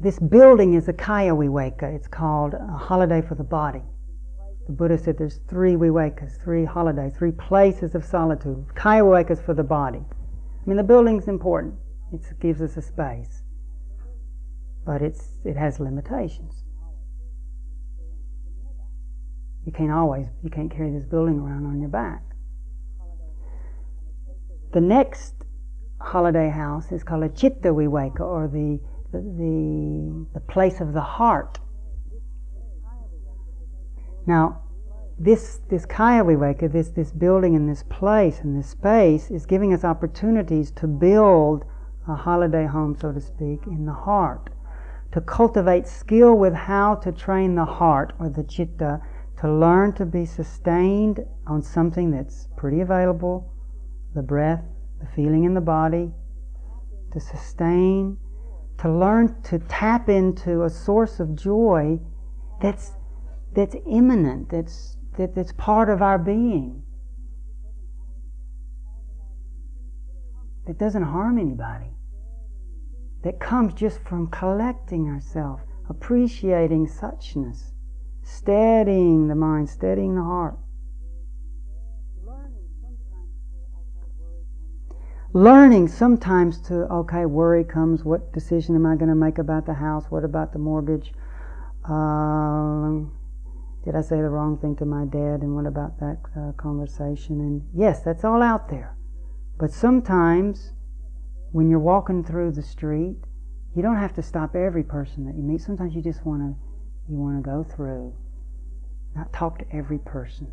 This 0.00 0.18
building 0.18 0.74
is 0.74 0.88
a 0.88 0.92
kaya 0.92 1.32
viveka. 1.32 1.94
It's 1.94 2.08
called 2.08 2.54
a 2.54 2.76
holiday 2.76 3.20
for 3.20 3.34
the 3.34 3.44
body. 3.44 3.82
The 4.66 4.72
Buddha 4.72 4.96
said 4.96 5.18
there's 5.18 5.40
three 5.48 5.74
vivekas, 5.74 6.42
three 6.42 6.64
holidays, 6.64 7.12
three 7.16 7.32
places 7.32 7.94
of 7.94 8.04
solitude. 8.04 8.64
Kaya 8.74 9.02
viveka 9.02 9.32
is 9.32 9.40
for 9.40 9.52
the 9.52 9.62
body. 9.64 9.98
I 10.00 10.68
mean, 10.68 10.78
the 10.78 10.82
building's 10.82 11.28
important. 11.28 11.74
It 12.12 12.22
gives 12.40 12.62
us 12.62 12.76
a 12.76 12.82
space. 12.82 13.42
But 14.86 15.02
it's, 15.02 15.36
it 15.44 15.56
has 15.56 15.78
limitations. 15.78 16.64
You 19.66 19.72
can't 19.72 19.92
always, 19.92 20.26
you 20.42 20.50
can't 20.50 20.70
carry 20.70 20.90
this 20.90 21.04
building 21.04 21.38
around 21.38 21.66
on 21.66 21.80
your 21.80 21.90
back. 21.90 22.22
The 24.72 24.80
next 24.80 25.34
holiday 26.00 26.48
house 26.48 26.90
is 26.90 27.04
called 27.04 27.24
a 27.24 27.28
chitta 27.28 27.68
viveka, 27.74 28.20
or 28.20 28.48
the 28.48 28.80
the, 29.12 30.26
the 30.34 30.40
place 30.40 30.80
of 30.80 30.92
the 30.92 31.00
heart. 31.00 31.58
Now, 34.26 34.62
this, 35.18 35.60
this 35.68 35.84
Kaya 35.84 36.24
Viveka, 36.24 36.72
this, 36.72 36.88
this 36.88 37.12
building 37.12 37.54
in 37.54 37.66
this 37.66 37.82
place, 37.82 38.40
in 38.40 38.56
this 38.56 38.68
space, 38.68 39.30
is 39.30 39.44
giving 39.44 39.74
us 39.74 39.84
opportunities 39.84 40.70
to 40.72 40.86
build 40.86 41.64
a 42.08 42.14
holiday 42.14 42.66
home, 42.66 42.96
so 42.98 43.12
to 43.12 43.20
speak, 43.20 43.66
in 43.66 43.84
the 43.84 43.92
heart. 43.92 44.50
To 45.12 45.20
cultivate 45.20 45.86
skill 45.86 46.36
with 46.36 46.54
how 46.54 46.94
to 46.96 47.12
train 47.12 47.54
the 47.54 47.64
heart 47.64 48.14
or 48.18 48.28
the 48.28 48.44
chitta 48.44 49.00
to 49.40 49.52
learn 49.52 49.92
to 49.94 50.06
be 50.06 50.24
sustained 50.24 51.20
on 51.46 51.62
something 51.62 52.10
that's 52.10 52.48
pretty 52.56 52.80
available 52.80 53.52
the 54.14 54.22
breath, 54.22 54.64
the 55.00 55.06
feeling 55.14 55.44
in 55.44 55.54
the 55.54 55.60
body, 55.60 56.10
to 57.12 57.20
sustain 57.20 58.16
to 58.80 58.90
learn 58.90 59.42
to 59.42 59.58
tap 59.58 60.08
into 60.08 60.64
a 60.64 60.70
source 60.70 61.20
of 61.20 61.36
joy 61.36 61.98
that's 62.62 62.92
that's 63.54 63.76
immanent, 63.86 64.48
that's 64.50 64.96
that, 65.18 65.34
that's 65.34 65.52
part 65.52 65.90
of 65.90 66.00
our 66.00 66.18
being. 66.18 66.82
That 70.66 70.78
doesn't 70.78 71.02
harm 71.02 71.38
anybody. 71.38 71.90
That 73.22 73.38
comes 73.38 73.74
just 73.74 74.00
from 74.04 74.28
collecting 74.28 75.08
ourselves, 75.08 75.62
appreciating 75.90 76.86
suchness, 76.86 77.72
steadying 78.22 79.28
the 79.28 79.34
mind, 79.34 79.68
steadying 79.68 80.14
the 80.14 80.22
heart. 80.22 80.56
Learning 85.32 85.86
sometimes 85.86 86.60
to 86.60 86.74
okay 86.90 87.24
worry 87.24 87.62
comes 87.62 88.04
what 88.04 88.32
decision 88.32 88.74
am 88.74 88.84
i 88.84 88.96
going 88.96 89.08
to 89.08 89.14
make 89.14 89.38
about 89.38 89.64
the 89.64 89.74
house? 89.74 90.06
What 90.10 90.24
about 90.24 90.52
the 90.52 90.58
mortgage? 90.58 91.12
Um, 91.84 93.12
did 93.84 93.94
i 93.94 94.00
say 94.00 94.16
the 94.16 94.28
wrong 94.28 94.58
thing 94.58 94.76
to 94.76 94.84
my 94.84 95.04
dad? 95.04 95.42
And 95.42 95.54
what 95.54 95.66
about 95.66 95.98
that 96.00 96.18
uh, 96.36 96.52
conversation? 96.52 97.40
And 97.40 97.62
yes 97.74 98.02
that's 98.02 98.24
all 98.24 98.42
out 98.42 98.68
there. 98.68 98.96
But 99.58 99.70
sometimes 99.70 100.72
when 101.52 101.68
you're 101.70 101.78
walking 101.78 102.24
through 102.24 102.52
the 102.52 102.62
street 102.62 103.16
you 103.74 103.82
don't 103.82 103.96
have 103.96 104.14
to 104.14 104.22
stop 104.22 104.56
every 104.56 104.82
person 104.82 105.24
that 105.26 105.36
you 105.36 105.42
meet. 105.42 105.60
Sometimes 105.60 105.94
you 105.94 106.02
just 106.02 106.26
want 106.26 106.42
to 106.42 106.56
you 107.08 107.18
want 107.18 107.42
to 107.42 107.48
go 107.48 107.62
through 107.62 108.12
not 109.14 109.32
talk 109.32 109.58
to 109.58 109.64
every 109.72 109.98
person 109.98 110.48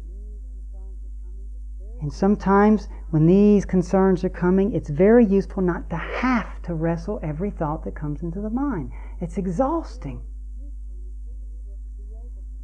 And 2.01 2.13
sometimes 2.13 2.89
when 3.09 3.25
these 3.25 3.65
concerns 3.65 4.23
are 4.23 4.29
coming, 4.29 4.73
it's 4.73 4.89
very 4.89 5.25
useful 5.25 5.63
not 5.63 5.89
to 5.89 5.97
have 5.97 6.61
to 6.63 6.75
wrestle 6.75 7.19
every 7.23 7.49
thought 7.49 7.83
that 7.85 7.95
comes 7.95 8.21
into 8.21 8.39
the 8.39 8.49
mind. 8.49 8.91
It's 9.19 9.37
exhausting. 9.37 10.21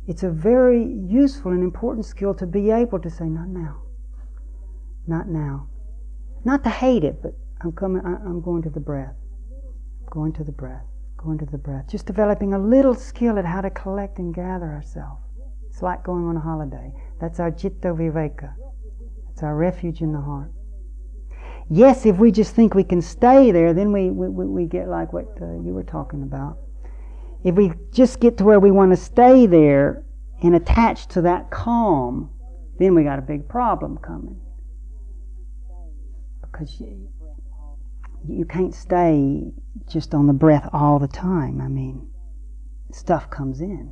It's 0.06 0.24
a 0.24 0.30
very 0.30 0.84
useful 0.84 1.52
and 1.52 1.64
important 1.64 2.06
skill 2.06 2.34
to 2.36 2.46
be 2.46 2.70
able 2.72 3.00
to 3.00 3.10
say, 3.10 3.26
not 3.26 3.48
now. 3.48 3.84
Not 5.08 5.30
now. 5.30 5.70
Not 6.46 6.64
to 6.66 6.70
hate 6.70 7.04
it, 7.04 7.22
but 7.22 7.34
I'm 7.62 7.72
coming, 7.72 8.06
I'm 8.06 8.42
going 8.42 8.62
to 8.64 8.70
the 8.70 8.82
breath. 8.82 9.16
Going 10.12 10.34
to 10.34 10.44
the 10.44 10.52
breath. 10.52 10.86
Going 11.18 11.38
to 11.40 11.46
the 11.46 11.58
breath. 11.58 11.88
Just 11.90 12.06
developing 12.06 12.54
a 12.54 12.60
little 12.60 12.94
skill 12.94 13.40
at 13.40 13.46
how 13.46 13.62
to 13.62 13.70
collect 13.70 14.20
and 14.20 14.36
gather 14.36 14.66
ourselves. 14.66 15.24
It's 15.70 15.82
like 15.82 16.04
going 16.04 16.26
on 16.26 16.36
a 16.36 16.42
holiday. 16.42 16.92
That's 17.20 17.40
our 17.40 17.52
citta 17.52 17.96
viveka. 17.96 18.54
It's 19.34 19.42
our 19.42 19.56
refuge 19.56 20.02
in 20.02 20.14
the 20.14 20.22
heart. 20.22 20.52
Yes, 21.70 22.06
if 22.06 22.18
we 22.18 22.32
just 22.32 22.54
think 22.54 22.76
we 22.76 22.84
can 22.84 23.02
stay 23.02 23.52
there, 23.52 23.74
then 23.74 23.92
we, 23.92 24.12
we, 24.12 24.46
we 24.46 24.66
get 24.66 24.88
like 24.88 25.12
what 25.12 25.26
uh, 25.42 25.46
you 25.62 25.74
were 25.74 25.84
talking 25.84 26.22
about. 26.22 26.60
If 27.44 27.56
we 27.56 27.74
just 27.92 28.20
get 28.20 28.38
to 28.38 28.44
where 28.44 28.60
we 28.60 28.70
want 28.70 28.92
to 28.92 28.98
stay 28.98 29.48
there 29.48 30.06
and 30.44 30.56
attach 30.56 31.08
to 31.08 31.22
that 31.24 31.50
calm, 31.50 32.30
then 32.78 32.94
we 32.94 33.04
got 33.04 33.18
a 33.18 33.24
big 33.24 33.48
problem 33.48 33.98
coming. 33.98 34.40
Because 36.42 36.80
you, 36.80 37.10
you 38.28 38.46
can't 38.46 38.76
stay 38.76 39.52
just 39.90 40.14
on 40.14 40.28
the 40.28 40.34
breath 40.34 40.70
all 40.74 41.00
the 41.00 41.08
time. 41.08 41.60
I 41.60 41.70
mean, 41.70 42.08
stuff 42.92 43.32
comes 43.32 43.62
in. 43.62 43.92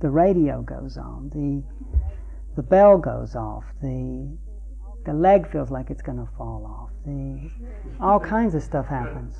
The 0.00 0.10
radio 0.10 0.60
goes 0.60 0.98
on. 0.98 1.30
The 1.30 1.62
the 2.54 2.62
bell 2.62 2.98
goes 2.98 3.34
off. 3.34 3.64
The 3.80 4.36
the 5.04 5.12
leg 5.12 5.50
feels 5.50 5.70
like 5.70 5.90
it's 5.90 6.02
going 6.02 6.18
to 6.18 6.28
fall 6.36 6.64
off. 6.66 6.90
The, 7.04 7.50
all 8.00 8.20
kinds 8.20 8.54
of 8.54 8.62
stuff 8.62 8.86
happens. 8.86 9.34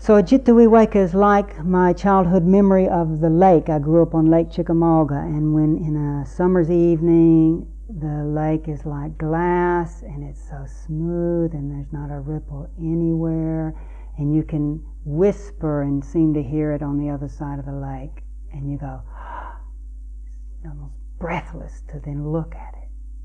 So 0.00 0.16
a 0.16 0.22
chitta 0.22 0.52
viveka 0.52 0.96
is 0.96 1.12
like 1.12 1.64
my 1.64 1.92
childhood 1.92 2.44
memory 2.44 2.88
of 2.88 3.20
the 3.20 3.30
lake. 3.30 3.68
I 3.68 3.78
grew 3.78 4.02
up 4.02 4.14
on 4.14 4.26
Lake 4.26 4.50
Chickamauga, 4.50 5.16
and 5.16 5.54
when 5.54 5.76
in 5.78 5.96
a 5.96 6.26
summer's 6.26 6.70
evening, 6.70 7.66
the 7.88 8.24
lake 8.24 8.68
is 8.68 8.84
like 8.84 9.16
glass 9.18 10.02
and 10.02 10.22
it's 10.22 10.46
so 10.46 10.66
smooth 10.86 11.54
and 11.54 11.70
there's 11.70 11.90
not 11.90 12.14
a 12.14 12.20
ripple 12.20 12.70
anywhere, 12.78 13.74
and 14.18 14.34
you 14.34 14.42
can 14.42 14.84
whisper 15.04 15.82
and 15.82 16.04
seem 16.04 16.32
to 16.34 16.42
hear 16.42 16.72
it 16.72 16.82
on 16.82 16.98
the 16.98 17.10
other 17.10 17.28
side 17.28 17.58
of 17.58 17.64
the 17.64 17.72
lake, 17.72 18.22
and 18.52 18.70
you 18.70 18.78
go, 18.78 19.00
almost 20.64 20.94
breathless 21.18 21.82
to 21.88 21.98
then 22.04 22.30
look 22.30 22.54
at 22.54 22.74
it 22.74 22.77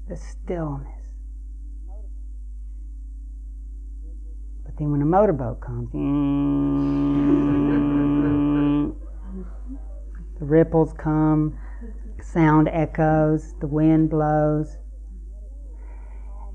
the 0.08 0.16
stillness. 0.16 0.88
But 4.66 4.78
then 4.78 4.92
when 4.92 5.02
a 5.02 5.06
motorboat 5.06 5.62
comes, 5.62 5.92
the 10.40 10.46
ripples 10.46 10.94
come, 10.94 11.58
sound 12.22 12.70
echoes, 12.70 13.54
the 13.60 13.68
wind 13.68 14.10
blows. 14.10 14.78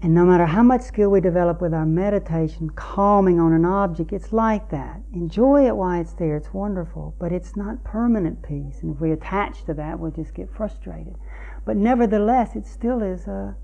And 0.00 0.14
no 0.14 0.24
matter 0.24 0.46
how 0.46 0.62
much 0.62 0.82
skill 0.82 1.10
we 1.10 1.20
develop 1.20 1.60
with 1.60 1.74
our 1.74 1.84
meditation, 1.84 2.70
calming 2.70 3.40
on 3.40 3.52
an 3.52 3.64
object, 3.64 4.12
it's 4.12 4.32
like 4.32 4.70
that. 4.70 5.00
Enjoy 5.12 5.66
it 5.66 5.76
while 5.76 6.00
it's 6.00 6.12
there, 6.12 6.36
it's 6.36 6.54
wonderful, 6.54 7.16
but 7.18 7.32
it's 7.32 7.56
not 7.56 7.82
permanent 7.82 8.40
peace. 8.42 8.78
And 8.82 8.94
if 8.94 9.00
we 9.00 9.10
attach 9.10 9.64
to 9.64 9.74
that, 9.74 9.98
we'll 9.98 10.12
just 10.12 10.34
get 10.34 10.54
frustrated. 10.54 11.16
But 11.68 11.76
nevertheless, 11.76 12.56
it 12.56 12.64
still 12.64 13.02
is 13.02 13.26
a, 13.26 13.54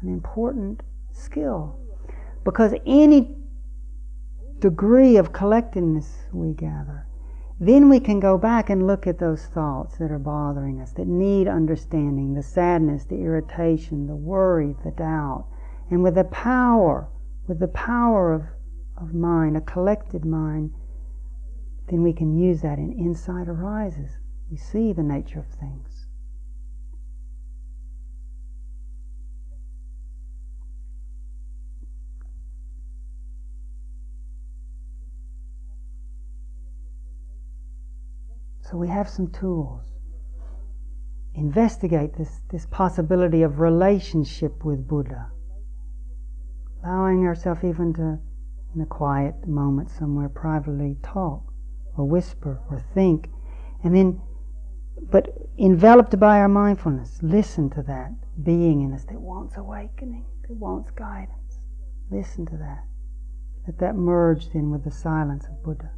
an 0.00 0.08
important 0.08 0.82
skill. 1.12 1.78
Because 2.42 2.72
any 2.86 3.36
degree 4.60 5.18
of 5.18 5.34
collectedness 5.34 6.24
we 6.32 6.54
gather, 6.54 7.06
then 7.60 7.90
we 7.90 8.00
can 8.00 8.18
go 8.18 8.38
back 8.38 8.70
and 8.70 8.86
look 8.86 9.06
at 9.06 9.18
those 9.18 9.44
thoughts 9.44 9.98
that 9.98 10.10
are 10.10 10.18
bothering 10.18 10.80
us, 10.80 10.92
that 10.92 11.06
need 11.06 11.48
understanding 11.48 12.32
the 12.32 12.42
sadness, 12.42 13.04
the 13.04 13.20
irritation, 13.20 14.06
the 14.06 14.16
worry, 14.16 14.74
the 14.82 14.92
doubt. 14.92 15.44
And 15.90 16.02
with 16.02 16.14
the 16.14 16.24
power, 16.24 17.10
with 17.46 17.58
the 17.58 17.68
power 17.68 18.32
of, 18.32 18.44
of 18.96 19.12
mind, 19.12 19.58
a 19.58 19.60
collected 19.60 20.24
mind, 20.24 20.72
then 21.90 22.02
we 22.02 22.14
can 22.14 22.34
use 22.38 22.62
that 22.62 22.78
and 22.78 22.94
insight 22.94 23.48
arises. 23.48 24.16
We 24.50 24.56
see 24.56 24.94
the 24.94 25.02
nature 25.02 25.40
of 25.40 25.46
things. 25.46 25.89
So 38.70 38.76
we 38.76 38.88
have 38.88 39.08
some 39.08 39.32
tools. 39.32 39.82
Investigate 41.34 42.16
this, 42.16 42.40
this 42.50 42.66
possibility 42.66 43.42
of 43.42 43.58
relationship 43.58 44.64
with 44.64 44.86
Buddha. 44.86 45.30
Allowing 46.84 47.26
ourselves 47.26 47.64
even 47.64 47.92
to, 47.94 48.18
in 48.74 48.80
a 48.80 48.86
quiet 48.86 49.48
moment 49.48 49.90
somewhere, 49.90 50.28
privately 50.28 50.96
talk 51.02 51.52
or 51.96 52.04
whisper 52.04 52.60
or 52.70 52.78
think. 52.94 53.28
And 53.82 53.96
then, 53.96 54.20
but 55.10 55.36
enveloped 55.58 56.18
by 56.20 56.38
our 56.38 56.48
mindfulness, 56.48 57.18
listen 57.22 57.70
to 57.70 57.82
that 57.82 58.12
being 58.44 58.82
in 58.82 58.92
us 58.92 59.04
that 59.06 59.20
wants 59.20 59.56
awakening, 59.56 60.26
that 60.42 60.54
wants 60.54 60.90
guidance. 60.92 61.58
Listen 62.10 62.46
to 62.46 62.56
that. 62.58 62.84
Let 63.66 63.78
that 63.78 63.96
merge 63.96 64.52
then 64.52 64.70
with 64.70 64.84
the 64.84 64.90
silence 64.92 65.46
of 65.46 65.62
Buddha. 65.62 65.90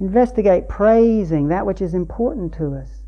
Investigate 0.00 0.68
praising 0.68 1.48
that 1.48 1.66
which 1.66 1.82
is 1.82 1.94
important 1.94 2.54
to 2.54 2.74
us. 2.74 3.02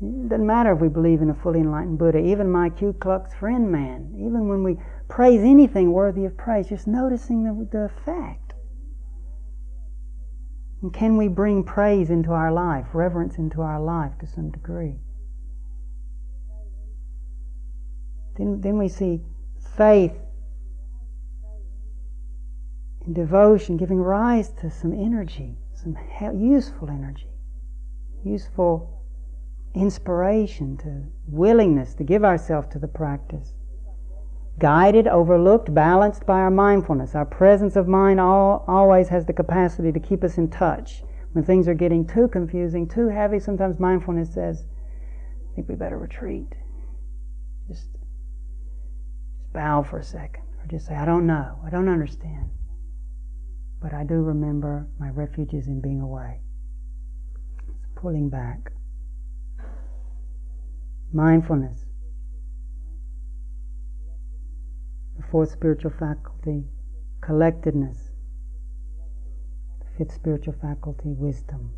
It 0.00 0.28
doesn't 0.28 0.46
matter 0.46 0.72
if 0.72 0.80
we 0.80 0.88
believe 0.88 1.22
in 1.22 1.30
a 1.30 1.34
fully 1.34 1.60
enlightened 1.60 1.98
Buddha, 1.98 2.18
even 2.18 2.50
my 2.50 2.70
Ku 2.70 2.92
Klux 2.92 3.32
friend 3.34 3.70
man, 3.70 4.12
even 4.16 4.48
when 4.48 4.64
we 4.64 4.76
praise 5.08 5.42
anything 5.42 5.92
worthy 5.92 6.24
of 6.24 6.36
praise, 6.36 6.68
just 6.68 6.86
noticing 6.86 7.44
the, 7.44 7.68
the 7.70 7.84
effect. 7.84 8.54
And 10.82 10.92
can 10.92 11.16
we 11.16 11.28
bring 11.28 11.62
praise 11.62 12.10
into 12.10 12.32
our 12.32 12.52
life, 12.52 12.86
reverence 12.92 13.38
into 13.38 13.62
our 13.62 13.80
life 13.80 14.12
to 14.18 14.26
some 14.26 14.50
degree? 14.50 14.96
Then, 18.36 18.60
then 18.60 18.78
we 18.78 18.88
see 18.88 19.22
faith 19.76 20.18
in 23.06 23.12
devotion, 23.12 23.76
giving 23.76 23.98
rise 23.98 24.50
to 24.60 24.70
some 24.70 24.92
energy, 24.92 25.56
some 25.74 25.96
useful 26.34 26.88
energy, 26.88 27.30
useful 28.24 29.02
inspiration, 29.74 30.76
to 30.76 31.04
willingness 31.26 31.94
to 31.94 32.04
give 32.04 32.24
ourselves 32.24 32.68
to 32.68 32.78
the 32.78 32.88
practice. 32.88 33.54
Guided, 34.58 35.08
overlooked, 35.08 35.72
balanced 35.74 36.26
by 36.26 36.40
our 36.40 36.50
mindfulness. 36.50 37.14
Our 37.14 37.24
presence 37.24 37.74
of 37.74 37.88
mind 37.88 38.20
all, 38.20 38.64
always 38.68 39.08
has 39.08 39.24
the 39.24 39.32
capacity 39.32 39.90
to 39.92 39.98
keep 39.98 40.22
us 40.22 40.36
in 40.36 40.50
touch. 40.50 41.02
When 41.32 41.42
things 41.42 41.66
are 41.66 41.74
getting 41.74 42.06
too 42.06 42.28
confusing, 42.28 42.86
too 42.86 43.08
heavy, 43.08 43.40
sometimes 43.40 43.80
mindfulness 43.80 44.34
says, 44.34 44.64
I 45.50 45.54
think 45.54 45.68
we 45.68 45.74
better 45.74 45.98
retreat. 45.98 46.54
Just, 47.66 47.88
just 47.94 49.52
bow 49.54 49.82
for 49.82 49.98
a 49.98 50.04
second. 50.04 50.44
Or 50.60 50.66
just 50.68 50.86
say, 50.86 50.94
I 50.94 51.06
don't 51.06 51.26
know. 51.26 51.58
I 51.64 51.70
don't 51.70 51.88
understand. 51.88 52.50
But 53.82 53.92
I 53.92 54.04
do 54.04 54.22
remember 54.22 54.86
my 55.00 55.10
refuge 55.10 55.54
is 55.54 55.66
in 55.66 55.80
being 55.80 56.00
away. 56.00 56.38
It's 57.68 57.88
pulling 57.96 58.28
back. 58.28 58.70
Mindfulness. 61.12 61.86
The 65.16 65.24
fourth 65.24 65.50
spiritual 65.50 65.90
faculty, 65.98 66.64
collectedness. 67.22 68.12
The 69.80 69.86
fifth 69.98 70.14
spiritual 70.14 70.54
faculty, 70.62 71.12
wisdom. 71.12 71.72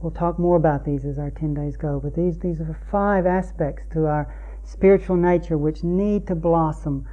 We'll 0.00 0.12
talk 0.12 0.38
more 0.38 0.56
about 0.56 0.84
these 0.84 1.04
as 1.04 1.18
our 1.18 1.30
10 1.30 1.54
days 1.54 1.76
go, 1.76 2.00
but 2.00 2.14
these, 2.14 2.38
these 2.38 2.60
are 2.60 2.78
five 2.92 3.26
aspects 3.26 3.84
to 3.92 4.06
our 4.06 4.32
spiritual 4.62 5.16
nature 5.16 5.58
which 5.58 5.82
need 5.82 6.28
to 6.28 6.36
blossom 6.36 7.06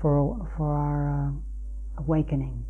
for, 0.00 0.48
for 0.56 0.72
our 0.72 1.28
uh, 1.28 2.02
awakening. 2.02 2.66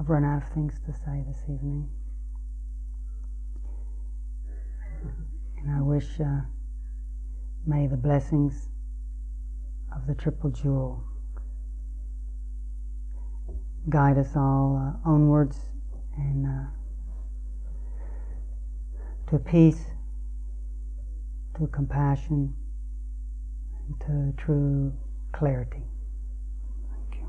I've 0.00 0.08
run 0.08 0.24
out 0.24 0.42
of 0.42 0.48
things 0.54 0.80
to 0.86 0.92
say 0.94 1.22
this 1.28 1.42
evening. 1.42 1.86
And 5.58 5.76
I 5.76 5.82
wish, 5.82 6.18
uh, 6.18 6.40
may 7.66 7.86
the 7.86 7.98
blessings 7.98 8.70
of 9.94 10.06
the 10.06 10.14
Triple 10.14 10.48
Jewel 10.50 11.04
guide 13.90 14.16
us 14.16 14.36
all 14.36 14.96
uh, 15.04 15.08
onwards 15.08 15.58
and 16.16 16.46
uh, 16.46 16.70
to 19.30 19.38
peace, 19.38 19.84
to 21.58 21.66
compassion, 21.66 22.54
and 23.86 24.00
to 24.00 24.42
true 24.42 24.94
clarity. 25.32 25.84
Thank 26.90 27.20
you. 27.20 27.28